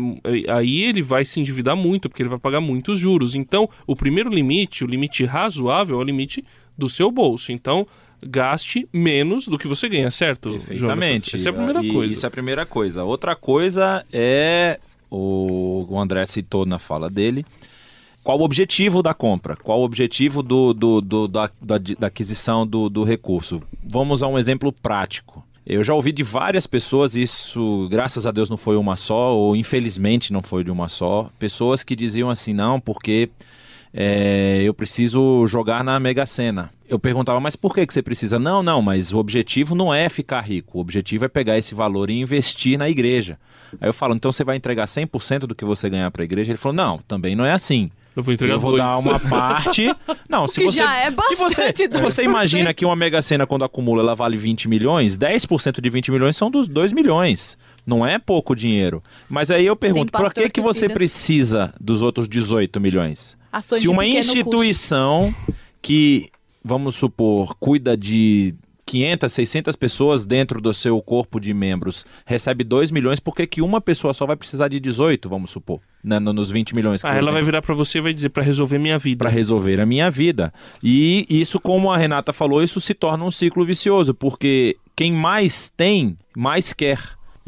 aí 0.48 0.82
ele 0.82 1.00
vai 1.00 1.24
se 1.24 1.40
endividar 1.40 1.74
muito, 1.74 2.10
porque 2.10 2.20
ele 2.20 2.28
vai 2.28 2.38
pagar 2.38 2.60
muitos 2.60 2.98
juros. 2.98 3.34
Então, 3.34 3.70
o 3.86 3.96
primeiro 3.96 4.28
limite, 4.28 4.84
o 4.84 4.86
limite 4.86 5.24
razoável, 5.24 5.98
é 5.98 6.02
o 6.02 6.04
limite 6.04 6.44
do 6.76 6.90
seu 6.90 7.10
bolso. 7.10 7.52
Então, 7.52 7.86
gaste 8.22 8.88
menos 8.92 9.46
do 9.46 9.58
que 9.58 9.68
você 9.68 9.88
ganha, 9.88 10.10
certo? 10.10 10.50
Perfeitamente. 10.50 11.36
Essa 11.36 11.48
é 11.48 11.50
a 11.50 11.54
primeira 11.54 11.84
E 11.84 11.92
coisa. 11.92 12.14
Isso 12.14 12.26
é 12.26 12.28
a 12.28 12.30
primeira 12.30 12.66
coisa. 12.66 13.04
Outra 13.04 13.34
coisa 13.36 14.04
é 14.12 14.78
o, 15.10 15.86
o 15.88 15.98
André 16.00 16.24
citou 16.26 16.66
na 16.66 16.78
fala 16.78 17.08
dele. 17.08 17.44
Qual 18.22 18.38
o 18.38 18.42
objetivo 18.42 19.02
da 19.02 19.14
compra? 19.14 19.56
Qual 19.56 19.80
o 19.80 19.84
objetivo 19.84 20.42
do, 20.42 20.74
do- 20.74 21.00
do- 21.00 21.28
da, 21.28 21.50
da- 21.62 21.78
da 21.98 22.06
aquisição 22.08 22.66
do, 22.66 22.90
do 22.90 23.02
recurso? 23.04 23.62
Vamos 23.82 24.22
a 24.22 24.26
um 24.26 24.38
exemplo 24.38 24.70
prático. 24.72 25.42
Eu 25.64 25.84
já 25.84 25.92
ouvi 25.94 26.12
de 26.12 26.22
várias 26.22 26.66
pessoas, 26.66 27.14
isso 27.14 27.88
graças 27.90 28.26
a 28.26 28.30
Deus 28.30 28.48
não 28.50 28.56
foi 28.56 28.76
uma 28.76 28.96
só, 28.96 29.34
ou 29.34 29.54
infelizmente 29.54 30.32
não 30.32 30.42
foi 30.42 30.64
de 30.64 30.70
uma 30.70 30.88
só, 30.88 31.30
pessoas 31.38 31.84
que 31.84 31.94
diziam 31.94 32.30
assim, 32.30 32.54
não, 32.54 32.80
porque 32.80 33.28
é, 33.92 34.62
eu 34.64 34.74
preciso 34.74 35.46
jogar 35.46 35.82
na 35.82 35.98
Mega 35.98 36.26
Sena. 36.26 36.70
Eu 36.88 36.98
perguntava, 36.98 37.40
mas 37.40 37.56
por 37.56 37.74
que, 37.74 37.86
que 37.86 37.92
você 37.92 38.02
precisa? 38.02 38.38
Não, 38.38 38.62
não, 38.62 38.80
mas 38.80 39.12
o 39.12 39.18
objetivo 39.18 39.74
não 39.74 39.92
é 39.92 40.08
ficar 40.08 40.40
rico. 40.40 40.78
O 40.78 40.80
objetivo 40.80 41.24
é 41.24 41.28
pegar 41.28 41.58
esse 41.58 41.74
valor 41.74 42.10
e 42.10 42.20
investir 42.20 42.78
na 42.78 42.88
igreja. 42.88 43.38
Aí 43.80 43.88
eu 43.88 43.92
falo, 43.92 44.14
então 44.14 44.32
você 44.32 44.44
vai 44.44 44.56
entregar 44.56 44.86
100% 44.86 45.40
do 45.40 45.54
que 45.54 45.64
você 45.64 45.90
ganhar 45.90 46.10
para 46.10 46.22
a 46.22 46.24
igreja? 46.24 46.50
Ele 46.50 46.58
falou, 46.58 46.76
não, 46.76 46.98
também 46.98 47.36
não 47.36 47.44
é 47.44 47.52
assim. 47.52 47.90
Eu 48.18 48.22
vou 48.22 48.34
entregar 48.34 48.54
eu 48.54 48.60
vou 48.60 48.76
dar 48.76 48.98
uma 48.98 49.16
parte. 49.20 49.94
Não, 50.28 50.48
se 50.48 50.58
que 50.58 50.66
você. 50.66 50.78
já 50.78 50.96
é 50.96 51.08
se 51.08 51.14
você, 51.14 51.42
bastante, 51.44 51.94
se 51.94 52.00
você 52.00 52.22
2%. 52.22 52.24
imagina 52.24 52.74
que 52.74 52.84
uma 52.84 52.96
Mega 52.96 53.22
Sena, 53.22 53.46
quando 53.46 53.64
acumula, 53.64 54.02
ela 54.02 54.16
vale 54.16 54.36
20 54.36 54.68
milhões, 54.68 55.16
10% 55.16 55.80
de 55.80 55.88
20 55.88 56.10
milhões 56.10 56.36
são 56.36 56.50
dos 56.50 56.66
2 56.66 56.92
milhões. 56.92 57.56
Não 57.88 58.06
é 58.06 58.18
pouco 58.18 58.54
dinheiro. 58.54 59.02
Mas 59.30 59.50
aí 59.50 59.64
eu 59.64 59.74
pergunto, 59.74 60.12
por 60.12 60.32
que, 60.34 60.42
que 60.42 60.50
que 60.50 60.60
você 60.60 60.88
precisa 60.88 61.72
dos 61.80 62.02
outros 62.02 62.28
18 62.28 62.78
milhões? 62.78 63.38
Ações 63.50 63.80
Se 63.80 63.88
uma 63.88 64.02
pequeno 64.02 64.18
custo. 64.24 64.36
instituição 64.38 65.34
que, 65.80 66.28
vamos 66.62 66.94
supor, 66.96 67.54
cuida 67.58 67.96
de 67.96 68.54
500, 68.84 69.32
600 69.32 69.76
pessoas 69.76 70.24
dentro 70.26 70.60
do 70.60 70.72
seu 70.72 71.00
corpo 71.02 71.38
de 71.38 71.52
membros 71.52 72.06
recebe 72.26 72.64
2 72.64 72.90
milhões, 72.90 73.20
por 73.20 73.34
que, 73.34 73.46
que 73.46 73.60
uma 73.62 73.80
pessoa 73.80 74.14
só 74.14 74.24
vai 74.26 74.34
precisar 74.36 74.68
de 74.68 74.80
18, 74.80 75.28
vamos 75.28 75.50
supor, 75.50 75.80
né, 76.02 76.18
no- 76.18 76.32
nos 76.32 76.50
20 76.50 76.74
milhões? 76.74 77.02
que 77.02 77.06
Ah, 77.06 77.14
ela 77.16 77.30
vai 77.32 77.42
virar 77.42 77.60
pra 77.62 77.74
você 77.74 77.98
e 77.98 78.00
vai 78.00 78.12
dizer 78.14 78.30
pra 78.30 78.42
resolver 78.42 78.78
minha 78.78 78.98
vida. 78.98 79.18
para 79.24 79.30
resolver 79.30 79.78
a 79.80 79.86
minha 79.86 80.10
vida. 80.10 80.52
E 80.82 81.26
isso, 81.28 81.60
como 81.60 81.90
a 81.90 81.96
Renata 81.98 82.32
falou, 82.32 82.62
isso 82.62 82.80
se 82.80 82.94
torna 82.94 83.24
um 83.24 83.30
ciclo 83.30 83.64
vicioso, 83.64 84.14
porque 84.14 84.76
quem 84.96 85.12
mais 85.12 85.68
tem, 85.68 86.16
mais 86.36 86.72
quer. 86.72 86.98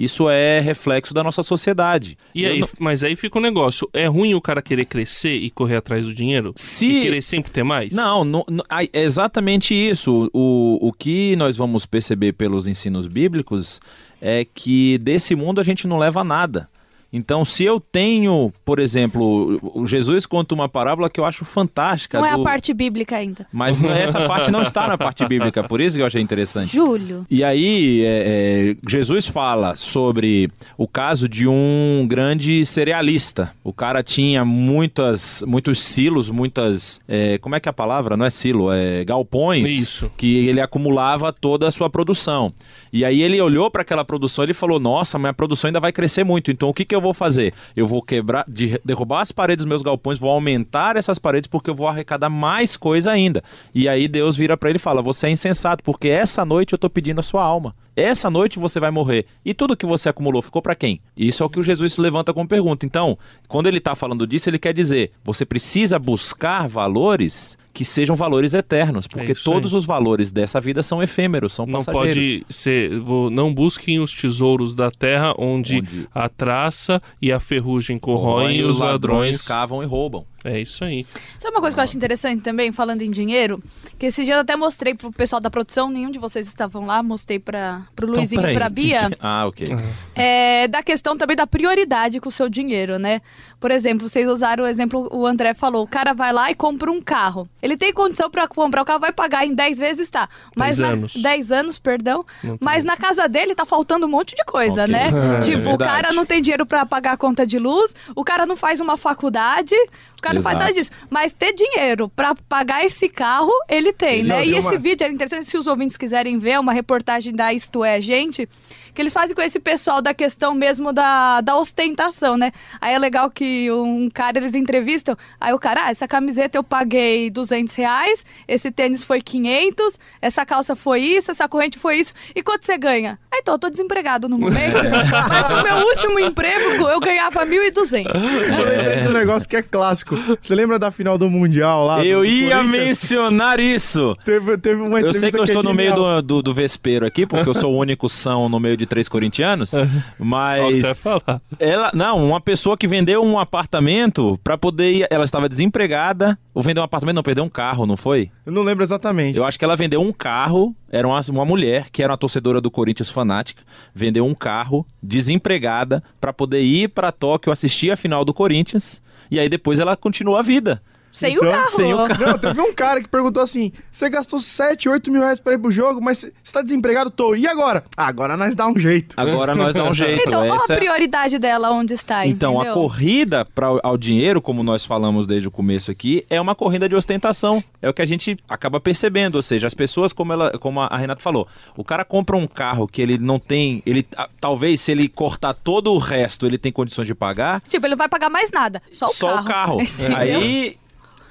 Isso 0.02 0.30
é 0.30 0.60
reflexo 0.60 1.12
da 1.12 1.22
nossa 1.22 1.42
sociedade. 1.42 2.16
E 2.34 2.42
Eu 2.44 2.52
aí, 2.52 2.58
não- 2.60 2.68
mas 2.78 3.04
aí 3.04 3.14
fica 3.14 3.38
um 3.38 3.42
negócio. 3.42 3.86
É 3.92 4.06
ruim 4.06 4.32
o 4.34 4.40
cara 4.40 4.62
querer 4.62 4.86
crescer 4.86 5.34
e 5.36 5.50
correr 5.50 5.76
atrás 5.76 6.06
do 6.06 6.14
dinheiro? 6.14 6.54
Se- 6.56 6.86
E 6.86 7.02
querer 7.02 7.22
sempre 7.22 7.52
ter 7.52 7.62
mais? 7.62 7.92
Não, 7.92 8.24
não- 8.24 8.44
não- 8.50 8.64
é 8.70 8.88
exatamente 9.00 9.74
isso. 9.74 10.30
O, 10.32 10.78
o 10.88 10.90
que 10.92 11.36
nós 11.36 11.56
vamos 11.56 11.84
perceber 11.84 12.32
pelos 12.32 12.66
ensinos 12.66 13.06
bíblicos 13.06 13.78
é 14.22 14.46
que 14.54 14.96
desse 14.98 15.34
mundo 15.36 15.60
a 15.60 15.64
gente 15.64 15.86
não 15.86 15.98
leva 15.98 16.24
nada. 16.24 16.66
Então, 17.12 17.44
se 17.44 17.64
eu 17.64 17.80
tenho, 17.80 18.52
por 18.64 18.78
exemplo, 18.78 19.58
o 19.74 19.84
Jesus 19.86 20.26
conta 20.26 20.54
uma 20.54 20.68
parábola 20.68 21.10
que 21.10 21.18
eu 21.18 21.24
acho 21.24 21.44
fantástica. 21.44 22.18
Não 22.18 22.26
é 22.26 22.30
a 22.30 22.36
do- 22.36 22.44
parte 22.44 22.72
bíblica 22.72 23.16
ainda. 23.16 23.46
Mas 23.52 23.82
essa 23.84 24.26
parte 24.28 24.50
não 24.50 24.62
está 24.62 24.86
na 24.86 24.96
parte 24.96 25.26
bíblica, 25.26 25.62
por 25.64 25.80
isso 25.80 25.96
que 25.96 26.02
eu 26.02 26.06
achei 26.06 26.22
interessante. 26.22 26.72
Júlio. 26.72 27.26
E 27.30 27.42
aí, 27.42 28.04
é, 28.04 28.06
é, 28.06 28.76
Jesus 28.88 29.26
fala 29.26 29.74
sobre 29.74 30.48
o 30.78 30.86
caso 30.86 31.28
de 31.28 31.48
um 31.48 32.06
grande 32.08 32.64
cerealista. 32.64 33.52
O 33.64 33.72
cara 33.72 34.02
tinha 34.02 34.44
muitas, 34.44 35.42
muitos 35.46 35.80
silos, 35.80 36.30
muitas. 36.30 37.00
é, 37.08 37.38
como 37.38 37.54
é 37.56 37.60
que 37.60 37.68
é 37.68 37.70
a 37.70 37.72
palavra? 37.72 38.16
Não 38.16 38.24
é 38.24 38.30
silo, 38.30 38.70
é 38.72 39.04
galpões. 39.04 39.68
Isso. 39.68 40.10
Que 40.16 40.46
ele 40.48 40.60
acumulava 40.60 41.32
toda 41.32 41.66
a 41.66 41.70
sua 41.70 41.90
produção. 41.90 42.52
E 42.92 43.04
aí 43.04 43.22
ele 43.22 43.40
olhou 43.40 43.70
para 43.70 43.82
aquela 43.82 44.04
produção 44.04 44.44
e 44.44 44.46
ele 44.46 44.54
falou: 44.54 44.78
Nossa, 44.80 45.18
minha 45.18 45.32
produção 45.32 45.68
ainda 45.68 45.80
vai 45.80 45.92
crescer 45.92 46.24
muito. 46.24 46.50
Então 46.50 46.68
o 46.68 46.74
que, 46.74 46.84
que 46.84 46.94
eu 46.94 46.99
vou 47.00 47.14
fazer? 47.14 47.52
Eu 47.74 47.86
vou 47.86 48.02
quebrar, 48.02 48.44
de- 48.48 48.80
derrubar 48.84 49.20
as 49.20 49.32
paredes 49.32 49.64
dos 49.64 49.68
meus 49.68 49.82
galpões, 49.82 50.18
vou 50.18 50.30
aumentar 50.30 50.96
essas 50.96 51.18
paredes 51.18 51.48
porque 51.48 51.70
eu 51.70 51.74
vou 51.74 51.88
arrecadar 51.88 52.28
mais 52.30 52.76
coisa 52.76 53.10
ainda. 53.12 53.42
E 53.74 53.88
aí 53.88 54.06
Deus 54.08 54.36
vira 54.36 54.56
para 54.56 54.68
ele 54.70 54.76
e 54.76 54.80
fala: 54.80 55.02
Você 55.02 55.26
é 55.26 55.30
insensato, 55.30 55.82
porque 55.84 56.08
essa 56.08 56.44
noite 56.44 56.72
eu 56.72 56.78
tô 56.78 56.88
pedindo 56.90 57.20
a 57.20 57.22
sua 57.22 57.42
alma. 57.42 57.74
Essa 57.96 58.30
noite 58.30 58.58
você 58.58 58.80
vai 58.80 58.90
morrer. 58.90 59.26
E 59.44 59.52
tudo 59.52 59.76
que 59.76 59.84
você 59.84 60.08
acumulou 60.08 60.40
ficou 60.40 60.62
para 60.62 60.74
quem? 60.74 61.00
Isso 61.16 61.42
é 61.42 61.46
o 61.46 61.50
que 61.50 61.60
o 61.60 61.64
Jesus 61.64 61.98
levanta 61.98 62.32
como 62.32 62.48
pergunta. 62.48 62.86
Então, 62.86 63.18
quando 63.48 63.66
ele 63.66 63.78
está 63.78 63.94
falando 63.94 64.26
disso, 64.26 64.48
ele 64.48 64.58
quer 64.58 64.72
dizer: 64.72 65.10
você 65.24 65.44
precisa 65.44 65.98
buscar 65.98 66.68
valores 66.68 67.58
que 67.72 67.84
sejam 67.84 68.16
valores 68.16 68.52
eternos, 68.52 69.06
porque 69.06 69.32
isso 69.32 69.48
aí. 69.48 69.54
todos 69.54 69.72
os 69.72 69.86
valores 69.86 70.30
dessa 70.30 70.60
vida 70.60 70.82
são 70.82 71.02
efêmeros, 71.02 71.52
são 71.52 71.66
Não 71.66 71.78
passageiros. 71.78 72.14
pode 72.14 72.46
ser. 72.48 72.90
não 73.30 73.54
busquem 73.54 74.00
os 74.00 74.12
tesouros 74.12 74.74
da 74.74 74.90
terra 74.90 75.32
onde, 75.38 75.78
Onde- 75.78 76.08
a 76.14 76.28
traça 76.28 77.00
e 77.22 77.30
a 77.30 77.38
ferrugem 77.38 77.98
corroem 77.98 78.20
Corroem 78.20 78.56
e 78.58 78.64
os 78.64 78.78
ladrões. 78.78 79.42
cavam 79.42 79.82
e 79.82 79.86
roubam. 79.86 80.24
É 80.44 80.58
isso 80.60 80.84
aí. 80.84 81.06
Sabe 81.38 81.54
uma 81.54 81.60
coisa 81.60 81.76
que 81.76 81.80
eu 81.80 81.84
acho 81.84 81.96
interessante 81.96 82.40
também, 82.42 82.72
falando 82.72 83.02
em 83.02 83.10
dinheiro? 83.10 83.62
Que 83.98 84.06
esse 84.06 84.24
dia 84.24 84.34
eu 84.36 84.40
até 84.40 84.56
mostrei 84.56 84.94
pro 84.94 85.12
pessoal 85.12 85.38
da 85.40 85.50
produção, 85.50 85.90
nenhum 85.90 86.10
de 86.10 86.18
vocês 86.18 86.46
estavam 86.48 86.86
lá, 86.86 87.02
mostrei 87.02 87.38
para 87.38 87.82
pro 87.94 88.06
Luizinho 88.06 88.40
Então, 88.40 88.50
e 88.50 88.54
pra 88.54 88.68
Bia. 88.68 89.10
que- 89.10 89.16
Ah, 89.20 89.46
ok. 89.46 89.66
é, 90.14 90.66
da 90.68 90.82
questão 90.82 91.16
também 91.16 91.36
da 91.36 91.46
prioridade 91.46 92.20
com 92.20 92.28
o 92.28 92.32
seu 92.32 92.48
dinheiro, 92.48 92.98
né? 92.98 93.20
Por 93.58 93.70
exemplo, 93.70 94.08
vocês 94.08 94.26
usaram 94.28 94.64
o 94.64 94.66
exemplo, 94.66 95.08
o 95.12 95.26
André 95.26 95.52
falou, 95.52 95.82
o 95.84 95.86
cara 95.86 96.14
vai 96.14 96.32
lá 96.32 96.50
e 96.50 96.54
compra 96.54 96.90
um 96.90 97.02
carro. 97.02 97.46
Ele 97.62 97.76
tem 97.76 97.92
condição 97.92 98.30
pra 98.30 98.48
comprar 98.48 98.80
o 98.80 98.84
carro, 98.86 99.00
vai 99.00 99.12
pagar 99.12 99.46
em 99.46 99.54
10 99.54 99.76
vezes, 99.78 100.08
tá. 100.08 100.28
Mas 100.56 100.78
10 100.78 100.78
na, 100.78 100.94
anos. 100.94 101.14
10 101.16 101.52
anos, 101.52 101.78
perdão. 101.78 102.24
Mas 102.58 102.84
na 102.84 102.96
casa 102.96 103.28
dele 103.28 103.54
tá 103.54 103.66
faltando 103.66 104.06
um 104.06 104.08
monte 104.08 104.34
de 104.34 104.44
coisa, 104.44 104.82
Ok. 104.84 104.92
né? 104.94 105.10
É 105.36 105.40
tipo, 105.40 105.58
o 105.60 105.62
verdade. 105.76 105.90
cara 105.90 106.12
não 106.14 106.24
tem 106.24 106.40
dinheiro 106.40 106.64
pra 106.64 106.86
pagar 106.86 107.12
a 107.12 107.16
conta 107.16 107.46
de 107.46 107.58
luz, 107.58 107.94
o 108.16 108.24
cara 108.24 108.46
não 108.46 108.56
faz 108.56 108.80
uma 108.80 108.96
faculdade, 108.96 109.74
o 109.74 110.22
cara 110.22 110.29
não 110.34 110.42
faz 110.42 110.56
Exato. 110.56 110.66
nada 110.70 110.72
disso. 110.80 110.90
Mas 111.08 111.32
ter 111.32 111.52
dinheiro 111.52 112.08
pra 112.08 112.34
pagar 112.48 112.84
esse 112.84 113.08
carro, 113.08 113.52
ele 113.68 113.92
tem, 113.92 114.20
Ele- 114.20 114.28
né? 114.28 114.42
E 114.44 114.48
tem 114.50 114.58
esse 114.58 114.68
uma- 114.68 114.78
vídeo 114.78 115.04
era 115.04 115.12
interessante, 115.12 115.44
se 115.46 115.56
os 115.58 115.66
ouvintes 115.66 115.96
quiserem 115.96 116.38
ver, 116.38 116.50
é 116.52 116.60
uma 116.60 116.72
reportagem 116.72 117.34
da 117.34 117.52
Isto 117.52 117.84
É 117.84 118.00
Gente, 118.00 118.48
que 118.94 119.00
eles 119.00 119.12
fazem 119.12 119.34
com 119.34 119.42
esse 119.42 119.60
pessoal 119.60 120.00
da 120.02 120.12
questão 120.14 120.54
mesmo 120.54 120.92
da, 120.92 121.40
da 121.40 121.56
ostentação, 121.56 122.36
né? 122.36 122.52
Aí 122.80 122.94
é 122.94 122.98
legal 122.98 123.30
que 123.30 123.70
um 123.70 124.08
cara, 124.10 124.38
eles 124.38 124.54
entrevistam, 124.54 125.16
aí 125.40 125.52
o 125.52 125.58
cara, 125.58 125.86
ah, 125.86 125.90
essa 125.90 126.06
camiseta 126.06 126.58
eu 126.58 126.64
paguei 126.64 127.30
200 127.30 127.74
reais, 127.74 128.24
esse 128.46 128.70
tênis 128.70 129.02
foi 129.02 129.20
500, 129.20 129.98
essa 130.20 130.44
calça 130.44 130.74
foi 130.74 131.00
isso, 131.00 131.30
essa 131.30 131.48
corrente 131.48 131.78
foi 131.78 131.98
isso, 131.98 132.12
e 132.34 132.42
quanto 132.42 132.66
você 132.66 132.76
ganha? 132.76 133.18
Ah, 133.32 133.38
então, 133.38 133.54
eu 133.54 133.58
tô 133.58 133.70
desempregado 133.70 134.28
no 134.28 134.36
momento, 134.36 134.76
mas 135.28 135.48
no 135.48 135.62
meu 135.62 135.86
último 135.86 136.18
emprego 136.18 136.88
eu 136.88 136.98
ganhava 137.00 137.46
1.200. 137.46 138.06
Eu 138.06 138.64
lembrei 138.66 139.02
de 139.02 139.08
um 139.08 139.12
negócio 139.12 139.48
que 139.48 139.56
é 139.56 139.62
clássico. 139.62 140.16
Você 140.40 140.54
lembra 140.54 140.78
da 140.78 140.90
final 140.90 141.16
do 141.16 141.30
Mundial 141.30 141.86
lá? 141.86 142.04
Eu 142.04 142.24
ia 142.24 142.62
mencionar 142.62 143.60
isso. 143.60 144.16
Teve, 144.24 144.58
teve 144.58 144.82
uma 144.82 145.00
Eu 145.00 145.14
sei 145.14 145.30
que 145.30 145.36
eu 145.36 145.42
é 145.42 145.44
estou 145.44 145.62
no 145.62 145.72
meio 145.72 145.94
do, 145.94 146.22
do, 146.22 146.42
do 146.42 146.54
vespeiro 146.54 147.06
aqui, 147.06 147.24
porque 147.24 147.48
eu 147.48 147.54
sou 147.54 147.72
o 147.74 147.78
único 147.78 148.08
são 148.08 148.48
no 148.48 148.58
meio 148.58 148.76
de 148.80 148.86
três 148.86 149.08
corintianos, 149.08 149.70
que 149.70 149.76
mas 150.18 150.80
você 150.80 150.86
vai 150.86 150.94
falar? 150.94 151.42
ela, 151.58 151.90
não, 151.94 152.26
uma 152.26 152.40
pessoa 152.40 152.76
que 152.76 152.88
vendeu 152.88 153.22
um 153.22 153.38
apartamento 153.38 154.40
pra 154.42 154.58
poder 154.58 154.92
ir, 154.92 155.06
ela 155.10 155.24
estava 155.24 155.48
desempregada, 155.48 156.38
ou 156.52 156.62
vendeu 156.62 156.82
um 156.82 156.84
apartamento, 156.84 157.16
não, 157.16 157.22
perdeu 157.22 157.44
um 157.44 157.48
carro, 157.48 157.86
não 157.86 157.96
foi? 157.96 158.30
Eu 158.44 158.52
não 158.52 158.62
lembro 158.62 158.82
exatamente. 158.82 159.36
Eu 159.36 159.44
acho 159.44 159.58
que 159.58 159.64
ela 159.64 159.76
vendeu 159.76 160.00
um 160.00 160.12
carro, 160.12 160.74
era 160.90 161.06
uma, 161.06 161.20
uma 161.28 161.44
mulher 161.44 161.90
que 161.90 162.02
era 162.02 162.12
uma 162.12 162.18
torcedora 162.18 162.60
do 162.60 162.70
Corinthians 162.70 163.10
fanática, 163.10 163.62
vendeu 163.94 164.26
um 164.26 164.34
carro 164.34 164.84
desempregada 165.02 166.02
pra 166.20 166.32
poder 166.32 166.62
ir 166.62 166.88
pra 166.88 167.12
Tóquio 167.12 167.52
assistir 167.52 167.90
a 167.90 167.96
final 167.96 168.24
do 168.24 168.34
Corinthians, 168.34 169.02
e 169.30 169.38
aí 169.38 169.48
depois 169.48 169.78
ela 169.78 169.96
continuou 169.96 170.36
a 170.36 170.42
vida. 170.42 170.82
Sem 171.12 171.34
Então, 171.34 171.48
o 171.48 171.52
carro. 171.52 171.70
sem 171.70 171.92
o 171.94 171.96
Não, 171.96 172.38
teve 172.38 172.60
um 172.60 172.72
cara 172.72 173.02
que 173.02 173.08
perguntou 173.08 173.42
assim: 173.42 173.72
você 173.90 174.08
gastou 174.08 174.38
7, 174.38 174.88
8 174.88 175.10
mil 175.10 175.20
reais 175.22 175.40
pra 175.40 175.54
ir 175.54 175.58
pro 175.58 175.70
jogo, 175.70 176.00
mas 176.00 176.18
você 176.18 176.52
tá 176.52 176.62
desempregado? 176.62 177.10
Tô. 177.10 177.34
E 177.34 177.46
agora? 177.46 177.84
Ah, 177.96 178.06
agora 178.06 178.36
nós 178.36 178.54
dá 178.54 178.66
um 178.66 178.78
jeito. 178.78 179.14
Agora 179.16 179.54
nós 179.54 179.74
dá 179.74 179.84
um 179.84 179.92
jeito. 179.94 180.22
Então, 180.26 180.46
qual 180.46 180.56
essa 180.56 180.72
a 180.72 180.76
é- 180.76 180.78
prioridade 180.78 181.38
dela 181.38 181.70
onde 181.72 181.94
está, 181.94 182.26
Então, 182.26 182.52
a 182.58 182.64
entendeu? 182.64 182.74
corrida 182.74 183.44
pra, 183.44 183.66
ao 183.82 183.98
dinheiro, 183.98 184.40
como 184.40 184.62
nós 184.62 184.84
falamos 184.84 185.26
desde 185.26 185.48
o 185.48 185.50
começo 185.50 185.90
aqui, 185.90 186.24
é 186.30 186.40
uma 186.40 186.54
corrida 186.54 186.88
de 186.88 186.94
ostentação. 186.94 187.62
É 187.82 187.88
o 187.88 187.94
que 187.94 188.02
a 188.02 188.06
gente 188.06 188.38
acaba 188.48 188.78
percebendo. 188.80 189.34
Ou 189.36 189.42
seja, 189.42 189.66
as 189.66 189.74
pessoas, 189.74 190.12
como, 190.12 190.32
ela, 190.32 190.50
como 190.58 190.80
a 190.80 190.96
Renata 190.96 191.20
falou, 191.22 191.46
o 191.76 191.82
cara 191.84 192.04
compra 192.04 192.36
um 192.36 192.46
carro 192.46 192.86
que 192.86 193.00
ele 193.02 193.18
não 193.18 193.38
tem. 193.38 193.82
ele 193.86 194.06
Talvez, 194.40 194.80
se 194.80 194.92
ele 194.92 195.08
cortar 195.08 195.54
todo 195.54 195.92
o 195.92 195.98
resto, 195.98 196.46
ele 196.46 196.56
tem 196.58 196.70
condições 196.70 197.06
de 197.06 197.14
pagar. 197.14 197.60
Tipo, 197.68 197.86
ele 197.86 197.92
não 197.92 197.98
vai 197.98 198.08
pagar 198.08 198.30
mais 198.30 198.50
nada, 198.50 198.80
só 198.92 199.06
o 199.06 199.14
carro. 199.14 199.40
o 199.40 199.44
carro. 199.44 199.80
Entendeu? 199.82 200.16
Aí 200.16 200.76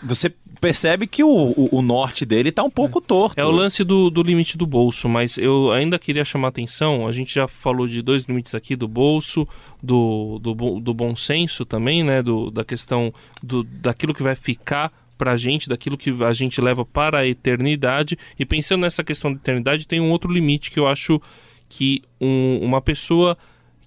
você 0.01 0.31
percebe 0.61 1.07
que 1.07 1.23
o, 1.23 1.29
o, 1.29 1.77
o 1.77 1.81
norte 1.81 2.25
dele 2.25 2.51
tá 2.51 2.63
um 2.63 2.69
pouco 2.69 2.99
torto. 2.99 3.39
É 3.39 3.45
o 3.45 3.51
lance 3.51 3.83
do, 3.83 4.09
do 4.09 4.21
limite 4.21 4.57
do 4.57 4.65
bolso, 4.67 5.07
mas 5.07 5.37
eu 5.37 5.71
ainda 5.71 5.97
queria 5.97 6.25
chamar 6.25 6.49
atenção. 6.49 7.07
A 7.07 7.11
gente 7.11 7.33
já 7.33 7.47
falou 7.47 7.87
de 7.87 8.01
dois 8.01 8.25
limites 8.25 8.53
aqui: 8.53 8.75
do 8.75 8.87
bolso, 8.87 9.47
do, 9.81 10.39
do, 10.39 10.53
do 10.79 10.93
bom 10.93 11.15
senso 11.15 11.65
também, 11.65 12.03
né? 12.03 12.21
Do, 12.21 12.51
da 12.51 12.63
questão 12.65 13.13
do, 13.41 13.63
daquilo 13.63 14.13
que 14.13 14.23
vai 14.23 14.35
ficar 14.35 14.91
pra 15.17 15.35
gente, 15.35 15.67
daquilo 15.67 15.97
que 15.97 16.11
a 16.23 16.31
gente 16.33 16.61
leva 16.61 16.85
para 16.85 17.19
a 17.19 17.27
eternidade. 17.27 18.17
E 18.37 18.45
pensando 18.45 18.81
nessa 18.81 19.03
questão 19.03 19.31
da 19.33 19.37
eternidade, 19.39 19.87
tem 19.87 19.99
um 19.99 20.11
outro 20.11 20.31
limite 20.31 20.71
que 20.71 20.79
eu 20.79 20.87
acho 20.87 21.21
que 21.67 22.01
um- 22.19 22.59
uma 22.61 22.81
pessoa 22.81 23.37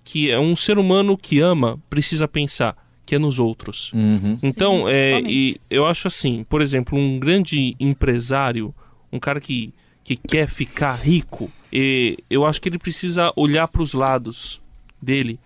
que 0.04 0.30
é 0.30 0.38
um 0.38 0.54
ser 0.56 0.78
humano 0.78 1.16
que 1.16 1.40
ama 1.40 1.78
precisa 1.88 2.26
pensar, 2.28 2.76
que 3.12 3.16
é 3.16 3.18
nos 3.18 3.38
outros. 3.38 3.92
Uhum. 3.92 4.38
Então, 4.42 4.86
Sim, 4.86 4.90
é, 4.90 5.20
e 5.20 5.60
eu 5.68 5.84
acho 5.84 6.08
assim, 6.08 6.46
por 6.48 6.62
exemplo, 6.62 6.98
um 6.98 7.18
grande 7.18 7.76
empresário, 7.78 8.74
um 9.12 9.18
cara 9.18 9.38
que, 9.38 9.74
que 10.02 10.16
quer 10.16 10.48
ficar 10.48 10.94
rico, 10.94 11.52
e 11.70 12.16
eu 12.30 12.46
acho 12.46 12.58
que 12.58 12.70
ele 12.70 12.78
precisa 12.78 13.30
olhar 13.36 13.68
para 13.68 13.82
os 13.82 13.92
lados 13.92 14.62
dele 15.00 15.38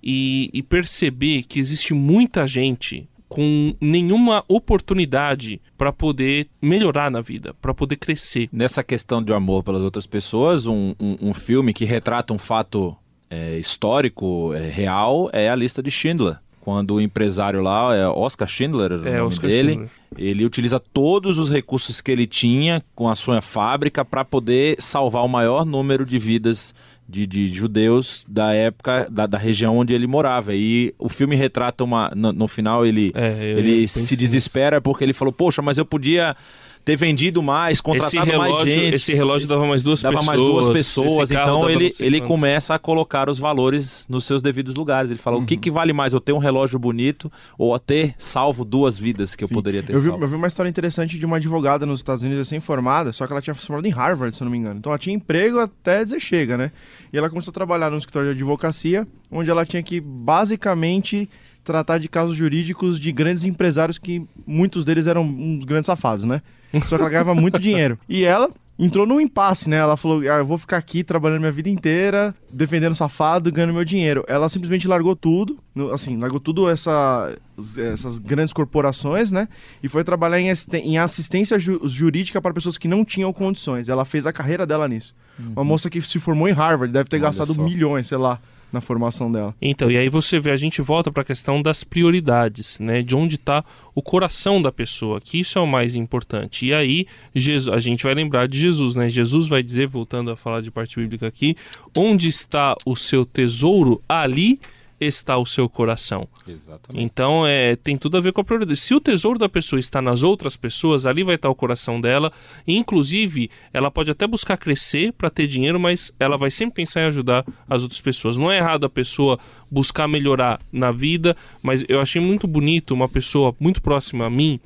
e, 0.00 0.48
e 0.52 0.62
perceber 0.62 1.42
que 1.42 1.58
existe 1.58 1.92
muita 1.92 2.46
gente 2.46 3.08
com 3.28 3.74
nenhuma 3.80 4.44
oportunidade 4.46 5.60
para 5.76 5.92
poder 5.92 6.46
melhorar 6.62 7.10
na 7.10 7.20
vida, 7.20 7.52
para 7.60 7.74
poder 7.74 7.96
crescer. 7.96 8.48
Nessa 8.52 8.84
questão 8.84 9.20
de 9.20 9.32
amor 9.32 9.64
pelas 9.64 9.82
outras 9.82 10.06
pessoas, 10.06 10.66
um, 10.66 10.94
um, 11.00 11.16
um 11.20 11.34
filme 11.34 11.74
que 11.74 11.84
retrata 11.84 12.32
um 12.32 12.38
fato 12.38 12.96
é, 13.28 13.58
histórico, 13.58 14.54
é, 14.54 14.68
real, 14.70 15.28
é 15.32 15.50
a 15.50 15.56
lista 15.56 15.82
de 15.82 15.90
Schindler. 15.90 16.38
Quando 16.68 16.96
o 16.96 17.00
empresário 17.00 17.62
lá, 17.62 17.94
é 17.96 18.06
Oscar 18.06 18.46
Schindler, 18.46 18.92
o 18.92 19.08
É, 19.08 19.12
nome 19.16 19.20
Oscar 19.28 19.48
dele, 19.50 19.70
Schindler. 19.72 19.90
ele 20.18 20.44
utiliza 20.44 20.78
todos 20.78 21.38
os 21.38 21.48
recursos 21.48 22.02
que 22.02 22.10
ele 22.10 22.26
tinha 22.26 22.82
com 22.94 23.08
a 23.08 23.16
sua 23.16 23.40
fábrica 23.40 24.04
para 24.04 24.22
poder 24.22 24.76
salvar 24.78 25.24
o 25.24 25.28
maior 25.28 25.64
número 25.64 26.04
de 26.04 26.18
vidas 26.18 26.74
de, 27.08 27.26
de 27.26 27.48
judeus 27.48 28.22
da 28.28 28.52
época, 28.52 29.08
da, 29.10 29.24
da 29.24 29.38
região 29.38 29.78
onde 29.78 29.94
ele 29.94 30.06
morava. 30.06 30.54
E 30.54 30.92
o 30.98 31.08
filme 31.08 31.34
retrata 31.36 31.82
uma. 31.82 32.12
No, 32.14 32.34
no 32.34 32.46
final, 32.46 32.84
ele, 32.84 33.12
É, 33.14 33.54
ele 33.56 33.88
se 33.88 34.14
desespera 34.14 34.78
porque 34.78 35.02
ele 35.04 35.14
falou: 35.14 35.32
Poxa, 35.32 35.62
mas 35.62 35.78
eu 35.78 35.86
podia 35.86 36.36
ter 36.84 36.96
vendido 36.96 37.42
mais, 37.42 37.80
contratado 37.80 38.16
mais 38.16 38.28
relógio, 38.30 38.66
gente. 38.74 38.94
esse 38.94 39.12
relógio 39.14 39.46
dava 39.46 39.66
mais 39.66 39.82
duas 39.82 40.00
Dava 40.00 40.16
pessoas. 40.16 40.26
mais 40.38 40.50
duas 40.50 40.68
pessoas, 40.68 41.30
então 41.30 41.60
dava 41.60 41.72
ele, 41.72 41.92
ele 42.00 42.20
quantos. 42.20 42.26
começa 42.34 42.74
a 42.74 42.78
colocar 42.78 43.28
os 43.28 43.38
valores 43.38 44.06
nos 44.08 44.24
seus 44.24 44.40
devidos 44.42 44.74
lugares. 44.74 45.10
Ele 45.10 45.18
fala: 45.20 45.36
o 45.36 45.44
que, 45.44 45.54
Uhum. 45.54 45.60
que 45.60 45.70
vale 45.70 45.92
mais, 45.92 46.12
eu 46.12 46.20
ter 46.20 46.32
um 46.32 46.38
relógio 46.38 46.78
bonito 46.78 47.30
ou 47.58 47.74
a 47.74 47.78
ter 47.78 48.14
salvo 48.18 48.64
duas 48.64 48.96
vidas 48.98 49.36
que 49.36 49.44
eu 49.44 49.48
Sim. 49.48 49.54
poderia 49.54 49.82
ter 49.82 49.92
Eu 49.94 49.98
vi, 50.00 50.08
salvo? 50.08 50.24
eu 50.24 50.28
vi 50.28 50.34
uma 50.34 50.46
história 50.46 50.70
interessante 50.70 51.18
de 51.18 51.26
uma 51.26 51.36
advogada 51.36 51.84
nos 51.84 52.00
Estados 52.00 52.22
Unidos 52.22 52.38
recém-formada, 52.38 53.12
só 53.12 53.26
que 53.26 53.32
ela 53.32 53.42
tinha 53.42 53.52
se 53.54 53.66
formado 53.66 53.86
em 53.86 53.90
Harvard, 53.90 54.34
se 54.34 54.42
eu 54.42 54.46
não 54.46 54.52
me 54.52 54.58
engano. 54.58 54.78
Então 54.78 54.90
ela 54.90 54.98
tinha 54.98 55.14
emprego 55.14 55.58
até 55.60 56.02
dizer 56.04 56.20
chega, 56.20 56.56
né? 56.56 56.72
E 57.12 57.18
ela 57.18 57.28
começou 57.28 57.50
a 57.50 57.54
trabalhar 57.54 57.90
num 57.90 57.98
escritório 57.98 58.28
de 58.34 58.34
advocacia, 58.40 59.06
onde 59.30 59.50
ela 59.50 59.66
tinha 59.66 59.82
que 59.82 60.00
basicamente 60.00 61.28
tratar 61.64 61.98
de 61.98 62.08
casos 62.08 62.34
jurídicos 62.36 62.98
de 62.98 63.12
grandes 63.12 63.44
empresários 63.44 63.98
que 63.98 64.22
muitos 64.46 64.84
deles 64.86 65.06
eram 65.06 65.22
uns 65.22 65.64
grandes 65.64 65.86
safados, 65.86 66.24
né? 66.24 66.40
Só 66.84 66.96
que 66.96 67.02
ela 67.02 67.10
ganhava 67.10 67.34
muito 67.34 67.58
dinheiro. 67.58 67.98
E 68.08 68.24
ela 68.24 68.50
entrou 68.78 69.04
num 69.06 69.20
impasse, 69.20 69.68
né? 69.68 69.76
Ela 69.76 69.96
falou: 69.96 70.20
ah, 70.20 70.38
eu 70.38 70.46
vou 70.46 70.56
ficar 70.58 70.76
aqui 70.76 71.02
trabalhando 71.02 71.40
minha 71.40 71.50
vida 71.52 71.68
inteira, 71.68 72.34
defendendo 72.52 72.94
safado, 72.94 73.50
ganhando 73.50 73.72
meu 73.74 73.84
dinheiro. 73.84 74.24
Ela 74.28 74.48
simplesmente 74.48 74.86
largou 74.86 75.16
tudo, 75.16 75.58
assim, 75.92 76.16
largou 76.16 76.38
tudo 76.38 76.68
essa, 76.68 77.34
essas 77.76 78.18
grandes 78.18 78.52
corporações, 78.52 79.32
né? 79.32 79.48
E 79.82 79.88
foi 79.88 80.04
trabalhar 80.04 80.38
em, 80.40 80.98
assistência 80.98 81.58
ju- 81.58 81.80
jurídica 81.84 82.40
para 82.40 82.54
pessoas 82.54 82.78
que 82.78 82.86
não 82.86 83.04
tinham 83.04 83.32
condições. 83.32 83.88
Ela 83.88 84.04
fez 84.04 84.26
a 84.26 84.32
carreira 84.32 84.64
dela 84.66 84.86
nisso. 84.86 85.14
Uma 85.38 85.64
moça 85.64 85.88
que 85.88 86.00
se 86.02 86.18
formou 86.18 86.48
em 86.48 86.52
Harvard, 86.52 86.92
deve 86.92 87.08
ter 87.08 87.16
Olha 87.16 87.22
gastado 87.26 87.54
só. 87.54 87.62
milhões, 87.62 88.08
sei 88.08 88.18
lá, 88.18 88.40
na 88.72 88.80
formação 88.80 89.30
dela. 89.30 89.54
Então, 89.60 89.90
e 89.90 89.96
aí 89.96 90.08
você 90.08 90.38
vê, 90.38 90.50
a 90.50 90.56
gente 90.56 90.82
volta 90.82 91.10
para 91.10 91.22
a 91.22 91.24
questão 91.24 91.62
das 91.62 91.82
prioridades, 91.84 92.78
né? 92.80 93.02
De 93.02 93.14
onde 93.16 93.36
está 93.36 93.64
o 93.94 94.02
coração 94.02 94.60
da 94.60 94.70
pessoa, 94.70 95.20
que 95.20 95.40
isso 95.40 95.58
é 95.58 95.62
o 95.62 95.66
mais 95.66 95.96
importante. 95.96 96.66
E 96.66 96.74
aí, 96.74 97.06
Jesus, 97.34 97.74
a 97.74 97.80
gente 97.80 98.04
vai 98.04 98.14
lembrar 98.14 98.46
de 98.46 98.58
Jesus, 98.58 98.94
né? 98.94 99.08
Jesus 99.08 99.48
vai 99.48 99.62
dizer, 99.62 99.86
voltando 99.86 100.30
a 100.30 100.36
falar 100.36 100.60
de 100.60 100.70
parte 100.70 101.00
bíblica 101.00 101.26
aqui, 101.26 101.56
onde 101.96 102.28
está 102.28 102.74
o 102.84 102.94
seu 102.94 103.24
tesouro, 103.24 104.02
ali 104.08 104.60
está 105.00 105.36
o 105.36 105.46
seu 105.46 105.68
coração. 105.68 106.28
Exatamente. 106.46 107.04
Então, 107.04 107.46
é, 107.46 107.76
tem 107.76 107.96
tudo 107.96 108.16
a 108.16 108.20
ver 108.20 108.32
com 108.32 108.40
a 108.40 108.44
prioridade. 108.44 108.78
Se 108.78 108.94
o 108.94 109.00
tesouro 109.00 109.38
da 109.38 109.48
pessoa 109.48 109.78
está 109.78 110.02
nas 110.02 110.22
outras 110.22 110.56
pessoas, 110.56 111.06
ali 111.06 111.22
vai 111.22 111.36
estar 111.36 111.48
o 111.48 111.54
coração 111.54 112.00
dela. 112.00 112.32
E, 112.66 112.76
inclusive, 112.76 113.50
ela 113.72 113.90
pode 113.90 114.10
até 114.10 114.26
buscar 114.26 114.56
crescer 114.56 115.12
para 115.12 115.30
ter 115.30 115.46
dinheiro, 115.46 115.78
mas 115.78 116.12
ela 116.18 116.36
vai 116.36 116.50
sempre 116.50 116.76
pensar 116.76 117.02
em 117.02 117.06
ajudar 117.06 117.44
as 117.68 117.82
outras 117.82 118.00
pessoas. 118.00 118.36
Não 118.36 118.50
é 118.50 118.58
errado 118.58 118.84
a 118.84 118.90
pessoa 118.90 119.38
buscar 119.70 120.08
melhorar 120.08 120.60
na 120.72 120.90
vida, 120.90 121.36
mas 121.62 121.84
eu 121.88 122.00
achei 122.00 122.20
muito 122.20 122.46
bonito 122.46 122.94
uma 122.94 123.08
pessoa 123.08 123.54
muito 123.60 123.80
próxima 123.80 124.26
a 124.26 124.30
mim 124.30 124.60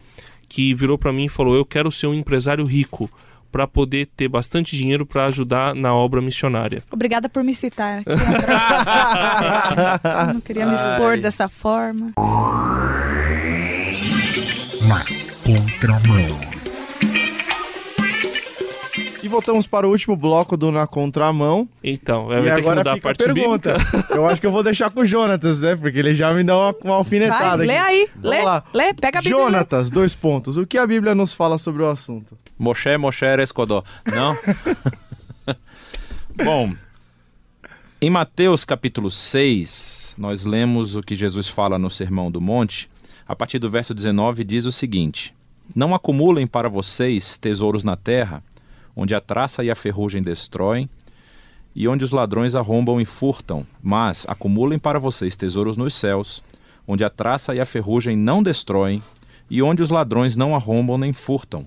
que 0.48 0.74
virou 0.74 0.98
para 0.98 1.12
mim 1.12 1.24
e 1.24 1.28
falou: 1.30 1.56
Eu 1.56 1.64
quero 1.64 1.90
ser 1.90 2.06
um 2.06 2.14
empresário 2.14 2.64
rico 2.64 3.10
para 3.52 3.68
poder 3.68 4.06
ter 4.16 4.28
bastante 4.28 4.74
dinheiro 4.76 5.04
para 5.04 5.26
ajudar 5.26 5.74
na 5.74 5.94
obra 5.94 6.22
missionária. 6.22 6.82
Obrigada 6.90 7.28
por 7.28 7.44
me 7.44 7.54
citar 7.54 8.00
aqui, 8.00 8.08
não 10.32 10.40
queria 10.40 10.66
me 10.66 10.74
expor 10.74 11.12
Ai. 11.12 11.20
dessa 11.20 11.48
forma. 11.48 12.12
Na 14.88 15.04
contramão. 15.44 16.51
Voltamos 19.32 19.66
para 19.66 19.88
o 19.88 19.90
último 19.90 20.14
bloco 20.14 20.56
do 20.58 20.70
Na 20.70 20.86
Contramão. 20.86 21.66
Então, 21.82 22.26
vai 22.26 22.38
e 22.40 22.42
ter 22.42 22.54
que 22.54 22.60
agora 22.60 22.80
mudar 22.80 22.92
a 22.92 22.94
fica 22.96 23.08
a 23.08 23.10
parte 23.10 23.24
pergunta. 23.24 23.78
bíblica. 23.78 24.14
Eu 24.14 24.26
acho 24.28 24.40
que 24.40 24.46
eu 24.46 24.52
vou 24.52 24.62
deixar 24.62 24.90
com 24.90 25.00
o 25.00 25.04
Jonatas, 25.06 25.58
né? 25.58 25.74
Porque 25.74 25.98
ele 25.98 26.12
já 26.14 26.32
me 26.34 26.44
dá 26.44 26.56
uma, 26.56 26.74
uma 26.84 26.94
alfinetada 26.96 27.56
Vai, 27.56 27.66
lê 27.66 27.76
aqui. 27.78 27.88
aí. 27.88 28.08
Vamos 28.14 28.30
Lê, 28.30 28.42
lá. 28.42 28.64
lê, 28.74 28.92
pega 28.94 29.18
a 29.18 29.22
Bíblia. 29.22 29.38
lê. 29.38 29.44
Jonatas, 29.44 29.90
dois 29.90 30.14
pontos. 30.14 30.56
O 30.58 30.66
que 30.66 30.76
a 30.76 30.86
Bíblia 30.86 31.14
nos 31.14 31.32
fala 31.32 31.56
sobre 31.56 31.82
o 31.82 31.88
assunto? 31.88 32.36
Moshe, 32.58 32.96
Moshe 32.98 33.24
Escodó. 33.42 33.82
Não? 34.04 34.36
Bom, 36.44 36.74
em 38.00 38.10
Mateus 38.10 38.64
capítulo 38.64 39.10
6, 39.10 40.16
nós 40.18 40.44
lemos 40.44 40.94
o 40.96 41.00
que 41.00 41.16
Jesus 41.16 41.48
fala 41.48 41.78
no 41.78 41.90
Sermão 41.90 42.30
do 42.30 42.40
Monte. 42.40 42.88
A 43.26 43.34
partir 43.34 43.58
do 43.58 43.70
verso 43.70 43.94
19 43.94 44.44
diz 44.44 44.66
o 44.66 44.72
seguinte: 44.72 45.34
Não 45.74 45.94
acumulem 45.94 46.46
para 46.46 46.68
vocês 46.68 47.36
tesouros 47.36 47.84
na 47.84 47.96
terra, 47.96 48.42
onde 48.96 49.14
a 49.14 49.20
traça 49.20 49.64
e 49.64 49.70
a 49.70 49.74
ferrugem 49.74 50.22
destroem, 50.22 50.88
e 51.74 51.88
onde 51.88 52.04
os 52.04 52.12
ladrões 52.12 52.54
arrombam 52.54 53.00
e 53.00 53.04
furtam, 53.04 53.66
mas 53.82 54.26
acumulem 54.28 54.78
para 54.78 54.98
vocês 54.98 55.36
tesouros 55.36 55.76
nos 55.76 55.94
céus, 55.94 56.42
onde 56.86 57.02
a 57.04 57.08
traça 57.10 57.54
e 57.54 57.60
a 57.60 57.66
ferrugem 57.66 58.16
não 58.16 58.42
destroem, 58.42 59.02
e 59.50 59.62
onde 59.62 59.82
os 59.82 59.90
ladrões 59.90 60.36
não 60.36 60.54
arrombam 60.54 60.98
nem 60.98 61.12
furtam. 61.12 61.66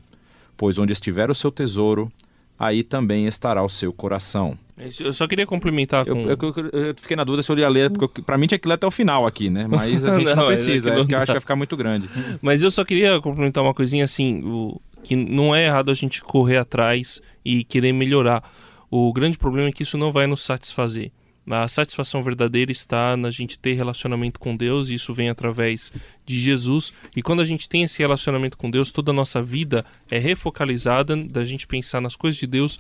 Pois 0.58 0.78
onde 0.78 0.94
estiver 0.94 1.30
o 1.30 1.36
seu 1.36 1.52
tesouro, 1.52 2.12
aí 2.58 2.84
também 2.84 3.26
estará 3.28 3.64
o 3.64 3.70
seu 3.70 3.92
coração. 3.92 4.58
Eu 5.00 5.14
só 5.14 5.26
queria 5.28 5.46
complementar 5.46 6.06
Eu, 6.08 6.16
com... 6.16 6.22
eu, 6.22 6.38
eu- 6.72 6.82
eu 6.88 6.96
fiquei 7.00 7.16
na 7.16 7.24
dúvida 7.24 7.42
se 7.44 7.52
eu 7.52 7.58
ia 7.58 7.70
ler, 7.70 7.90
porque 7.92 8.22
pra 8.22 8.38
mim 8.38 8.46
tinha 8.46 8.60
que 8.60 8.68
ler 8.68 8.74
até 8.76 8.86
o 8.86 8.92
final 8.92 9.26
aqui, 9.26 9.50
né? 9.50 9.68
Mas 9.68 10.04
a 10.06 10.14
gente 10.20 10.26
não, 10.26 10.36
Não, 10.36 10.44
é 10.44 10.48
precisa, 10.48 10.90
é 10.90 10.92
não 10.96 11.00
porque 11.02 11.16
eu 11.16 11.18
acho 11.20 11.26
que 11.28 11.32
vai 11.34 11.42
ficar 11.42 11.56
muito 11.56 11.76
grande. 11.78 12.10
Mas 12.42 12.62
eu 12.62 12.70
só 12.70 12.84
queria 12.86 13.20
complementar 13.22 13.64
uma 13.64 13.74
coisinha 13.74 14.04
assim, 14.04 14.42
o, 14.44 14.80
que 15.06 15.16
não 15.16 15.54
é 15.54 15.68
errado 15.68 15.92
a 15.92 15.94
gente 15.94 16.24
correr 16.24 16.58
atrás 16.58 17.22
e 17.46 17.64
querer 17.64 17.94
melhorar. 17.94 18.44
O 18.90 19.14
grande 19.14 19.38
problema 19.38 19.70
é 19.70 19.72
que 19.72 19.84
isso 19.84 20.00
não 20.00 20.12
vai 20.12 20.26
nos 20.26 20.42
satisfazer. 20.42 21.12
A 21.48 21.68
satisfação 21.68 22.24
verdadeira 22.24 22.72
está 22.72 23.16
na 23.16 23.30
gente 23.30 23.60
ter 23.60 23.74
relacionamento 23.74 24.40
com 24.40 24.58
Deus, 24.58 24.90
e 24.90 24.96
isso 24.96 25.14
vem 25.14 25.30
através 25.30 25.94
de 26.26 26.40
Jesus. 26.40 26.92
E 27.16 27.22
quando 27.22 27.42
a 27.42 27.46
gente 27.46 27.70
tem 27.70 27.84
esse 27.84 28.00
relacionamento 28.00 28.58
com 28.58 28.72
Deus, 28.72 28.92
toda 28.92 29.12
a 29.12 29.14
nossa 29.14 29.44
vida 29.44 29.86
é 30.10 30.18
refocalizada 30.18 31.16
da 31.16 31.44
gente 31.44 31.68
pensar 31.68 32.02
nas 32.02 32.16
coisas 32.16 32.40
de 32.40 32.48
Deus 32.48 32.80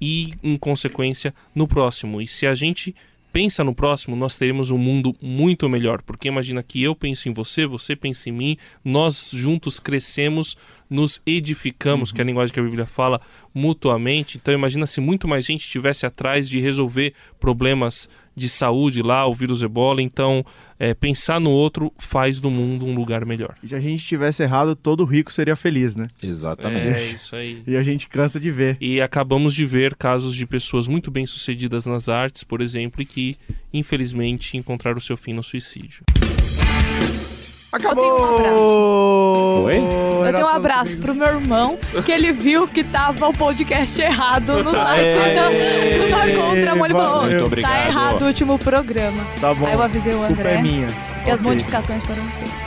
e, 0.00 0.34
em 0.44 0.56
consequência, 0.56 1.34
no 1.52 1.66
próximo. 1.66 2.22
E 2.22 2.26
se 2.28 2.46
a 2.46 2.54
gente 2.54 2.94
pensa 3.34 3.64
no 3.64 3.74
próximo, 3.74 4.14
nós 4.14 4.36
teremos 4.36 4.70
um 4.70 4.78
mundo 4.78 5.12
muito 5.20 5.68
melhor. 5.68 6.00
Porque 6.02 6.28
imagina 6.28 6.62
que 6.62 6.80
eu 6.80 6.94
penso 6.94 7.28
em 7.28 7.32
você, 7.32 7.66
você 7.66 7.96
pensa 7.96 8.28
em 8.28 8.32
mim, 8.32 8.56
nós 8.84 9.30
juntos 9.32 9.80
crescemos, 9.80 10.56
nos 10.88 11.20
edificamos, 11.26 12.12
que 12.12 12.20
é 12.20 12.22
a 12.22 12.26
linguagem 12.26 12.54
que 12.54 12.60
a 12.60 12.62
Bíblia 12.62 12.86
fala, 12.86 13.20
mutuamente. 13.54 14.36
Então 14.36 14.52
imagina 14.52 14.86
se 14.86 15.00
muito 15.00 15.28
mais 15.28 15.46
gente 15.46 15.64
estivesse 15.64 16.04
atrás 16.04 16.48
de 16.48 16.60
resolver 16.60 17.14
problemas 17.38 18.08
de 18.36 18.48
saúde 18.48 19.00
lá, 19.00 19.26
o 19.26 19.34
vírus 19.34 19.62
ebola. 19.62 20.02
Então, 20.02 20.44
é, 20.78 20.92
pensar 20.92 21.40
no 21.40 21.50
outro 21.50 21.92
faz 21.98 22.40
do 22.40 22.50
mundo 22.50 22.84
um 22.84 22.94
lugar 22.94 23.24
melhor. 23.24 23.54
E 23.62 23.68
se 23.68 23.74
a 23.74 23.80
gente 23.80 24.04
tivesse 24.04 24.42
errado, 24.42 24.74
todo 24.74 25.04
rico 25.04 25.32
seria 25.32 25.54
feliz, 25.54 25.94
né? 25.94 26.08
Exatamente. 26.22 26.88
É 26.88 27.04
isso 27.06 27.36
aí. 27.36 27.62
E 27.66 27.76
a 27.76 27.82
gente 27.82 28.08
cansa 28.08 28.40
de 28.40 28.50
ver. 28.50 28.76
E 28.80 29.00
acabamos 29.00 29.54
de 29.54 29.64
ver 29.64 29.94
casos 29.94 30.34
de 30.34 30.46
pessoas 30.46 30.88
muito 30.88 31.10
bem 31.10 31.26
sucedidas 31.26 31.86
nas 31.86 32.08
artes, 32.08 32.42
por 32.44 32.60
exemplo, 32.60 33.00
e 33.00 33.06
que, 33.06 33.36
infelizmente, 33.72 34.56
encontraram 34.56 34.98
o 34.98 35.00
seu 35.00 35.16
fim 35.16 35.32
no 35.32 35.42
suicídio. 35.42 36.02
Acabou! 37.72 39.33
Oi? 39.62 39.76
Eu 40.28 40.32
tenho 40.34 40.46
um 40.46 40.50
abraço 40.50 40.96
pro 40.96 41.14
meu 41.14 41.26
irmão, 41.26 41.78
que 42.04 42.10
ele 42.12 42.32
viu 42.32 42.66
que 42.66 42.82
tava 42.82 43.28
o 43.28 43.32
podcast 43.32 44.00
errado 44.00 44.62
no 44.64 44.74
site 44.74 45.14
da 45.34 45.50
Contramão. 45.98 46.56
Ele 46.56 46.66
falou, 46.94 47.22
Muito 47.22 47.42
"Ô, 47.42 47.46
obrigado. 47.46 47.70
tá 47.72 47.86
errado 47.86 48.22
o 48.22 48.26
último 48.26 48.58
programa. 48.58 49.22
Tá 49.40 49.54
bom. 49.54 49.66
Aí 49.66 49.74
eu 49.74 49.82
avisei 49.82 50.14
o 50.14 50.18
Culpa 50.18 50.32
André 50.32 50.54
é 50.54 50.62
minha. 50.62 50.88
e 51.26 51.30
as 51.30 51.40
Ok. 51.40 51.52
modificações 51.52 52.02
foram 52.04 52.22
feitas. 52.22 52.64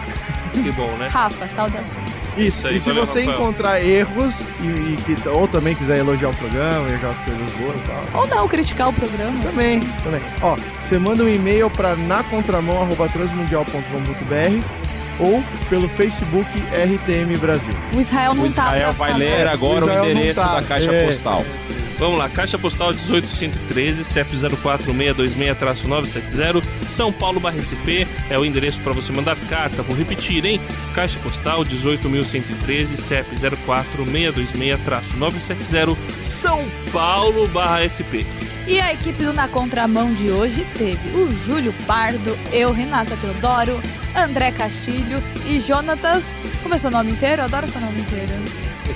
Que 0.63 0.71
bom, 0.71 0.88
né? 0.97 1.08
Rafa, 1.12 1.47
saudações. 1.47 2.08
Isso, 2.36 2.65
aí, 2.67 2.78
e 2.78 2.80
se 2.80 2.89
valeu, 2.89 3.06
você 3.06 3.19
Rafael. 3.19 3.39
encontrar 3.41 3.80
erros 3.84 4.52
e, 4.60 4.63
e 4.65 4.97
que, 5.06 5.15
ou 5.30 5.47
também 5.47 5.76
quiser 5.76 6.00
elogiar 6.00 6.30
o 6.30 6.34
programa, 6.34 6.88
elogiar 6.89 7.10
as 7.12 7.19
coisas 7.19 7.47
boas 7.58 7.76
e 7.76 7.80
tal. 7.88 8.04
Ou 8.21 8.28
não, 8.28 8.47
criticar 8.47 8.89
o 8.89 8.93
programa. 8.93 9.39
Também, 9.43 9.82
também. 10.04 10.19
Ó, 10.41 10.58
você 10.84 10.97
manda 10.97 11.23
um 11.23 11.30
e-mail 11.30 11.69
para 11.69 11.95
nacontramão@transmundial.com.br 11.95 14.87
ou 15.19 15.43
pelo 15.69 15.88
Facebook 15.89 16.47
RTM 16.60 17.38
Brasil. 17.39 17.73
O 17.95 17.99
Israel 17.99 18.34
não 18.34 18.43
O 18.43 18.47
Israel 18.47 18.88
tá 18.88 18.91
vai 18.93 19.13
ler 19.13 19.47
agora 19.47 19.86
O 19.86 19.89
o, 19.89 20.06
endereço 20.06 20.39
tá, 20.39 20.60
da 20.60 20.67
caixa 20.67 20.91
é. 20.91 21.06
postal. 21.06 21.43
Vamos 21.99 22.17
lá, 22.19 22.29
Caixa 22.29 22.60
Postal 22.60 22.89
18113, 22.89 24.03
CEP 24.03 24.29
04626970, 24.36 26.62
São 26.88 27.12
Paulo 27.12 27.39
barra 27.39 27.57
SP 27.57 28.05
é 28.29 28.38
o 28.38 28.45
endereço 28.45 28.79
para 28.81 28.93
você 28.93 29.12
mandar 29.12 29.36
carta. 29.49 29.81
Vou 29.81 29.95
repetir, 29.95 30.45
hein? 30.45 30.62
Caixa 30.93 31.17
Postal 31.19 31.65
18113, 31.65 32.97
CEP 32.97 33.36
04626970, 33.36 35.97
São 36.23 36.63
Paulo 36.93 37.47
barra 37.47 37.89
SP. 37.89 38.27
E 38.67 38.79
a 38.79 38.93
equipe 38.93 39.23
do 39.23 39.33
Na 39.33 39.47
Contramão 39.47 40.13
de 40.13 40.29
hoje 40.29 40.67
teve 40.77 41.17
o 41.17 41.33
Júlio 41.45 41.73
Pardo, 41.88 42.38
eu, 42.51 42.71
Renata 42.71 43.17
Teodoro, 43.17 43.81
André 44.15 44.51
Castilho 44.51 45.19
e 45.47 45.60
Jonatas. 45.60 46.38
Como 46.62 46.75
é 46.75 46.77
seu 46.77 46.91
nome 46.91 47.10
inteiro? 47.12 47.41
Adoro 47.41 47.67
seu 47.69 47.81
nome 47.81 48.01
inteiro. 48.01 48.33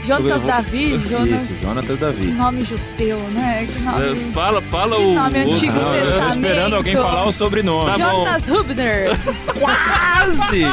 Jonatas 0.06 0.41
Davi, 0.41 0.97
Jonas. 1.10 1.43
Isso, 1.43 1.54
Jonathan 1.62 1.95
Davi. 1.95 2.25
Nome 2.27 2.63
judeu, 2.63 3.19
né? 3.32 3.67
Que 3.71 3.80
nome. 3.82 4.30
É, 4.30 4.32
Fala, 4.34 4.62
fala 4.62 4.95
Que 4.95 5.04
o. 5.04 5.13
nome 5.13 5.39
antigo 5.39 5.73
Não, 5.73 5.95
eu 5.95 6.06
tô 6.06 6.12
Testamento. 6.12 6.30
esperando 6.47 6.75
alguém 6.75 6.95
falar 6.95 7.25
o 7.25 7.32
sobrenome. 7.32 7.91
Tá. 7.91 7.97
Jonas 7.97 8.47
Hubner. 8.47 9.10
Quase! 9.60 10.65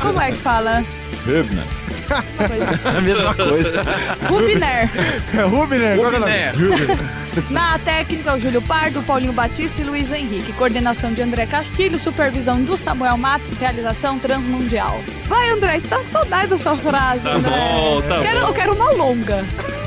Como 0.00 0.20
é 0.20 0.30
que 0.32 0.38
fala? 0.38 0.84
Hübner. 1.26 1.64
A 2.96 3.00
mesma 3.02 3.34
coisa. 3.34 3.82
Rubner. 4.28 4.90
É 5.36 5.42
Rubner, 5.42 5.98
qual 5.98 6.10
que 6.10 7.17
Na 7.50 7.78
técnica, 7.78 8.34
o 8.34 8.40
Júlio 8.40 8.60
Pardo, 8.62 9.02
Paulinho 9.02 9.32
Batista 9.32 9.80
e 9.80 9.84
Luiz 9.84 10.12
Henrique. 10.12 10.52
Coordenação 10.52 11.12
de 11.12 11.22
André 11.22 11.46
Castilho, 11.46 11.98
supervisão 11.98 12.62
do 12.62 12.76
Samuel 12.76 13.16
Matos, 13.16 13.58
realização 13.58 14.18
transmundial. 14.18 15.00
Vai, 15.26 15.50
André, 15.50 15.78
você 15.80 15.88
tá 15.88 15.98
com 15.98 16.08
saudade 16.08 16.48
da 16.48 16.58
sua 16.58 16.76
frase, 16.76 17.22
Tá 17.22 17.34
André. 17.34 17.50
bom, 17.74 18.02
tá 18.02 18.20
quero, 18.20 18.40
bom. 18.40 18.46
Eu 18.48 18.52
quero 18.54 18.74
uma 18.74 18.90
longa. 18.92 19.44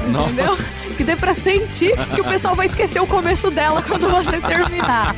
Nossa. 0.08 0.30
Entendeu? 0.32 0.58
Que 0.98 1.04
dê 1.04 1.16
pra 1.16 1.34
sentir 1.34 1.94
que 2.14 2.22
o 2.22 2.24
pessoal 2.24 2.56
vai 2.56 2.66
esquecer 2.66 3.00
o 3.02 3.08
começo 3.08 3.50
dela 3.52 3.82
quando 3.82 4.10
você 4.10 4.40
terminar. 4.42 5.16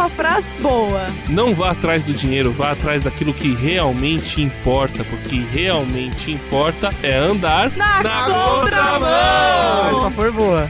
Uma 0.00 0.08
frase 0.08 0.48
boa. 0.62 1.10
Não 1.28 1.54
vá 1.54 1.72
atrás 1.72 2.02
do 2.02 2.14
dinheiro, 2.14 2.50
vá 2.50 2.70
atrás 2.70 3.02
daquilo 3.02 3.34
que 3.34 3.52
realmente 3.52 4.40
importa, 4.40 5.04
porque 5.04 5.42
realmente 5.52 6.32
importa 6.32 6.90
é 7.02 7.18
andar 7.18 7.70
Na 7.76 8.24
contramão! 8.24 9.10
Ah, 9.10 9.90
essa 9.92 10.10
foi 10.12 10.30
boa. 10.30 10.66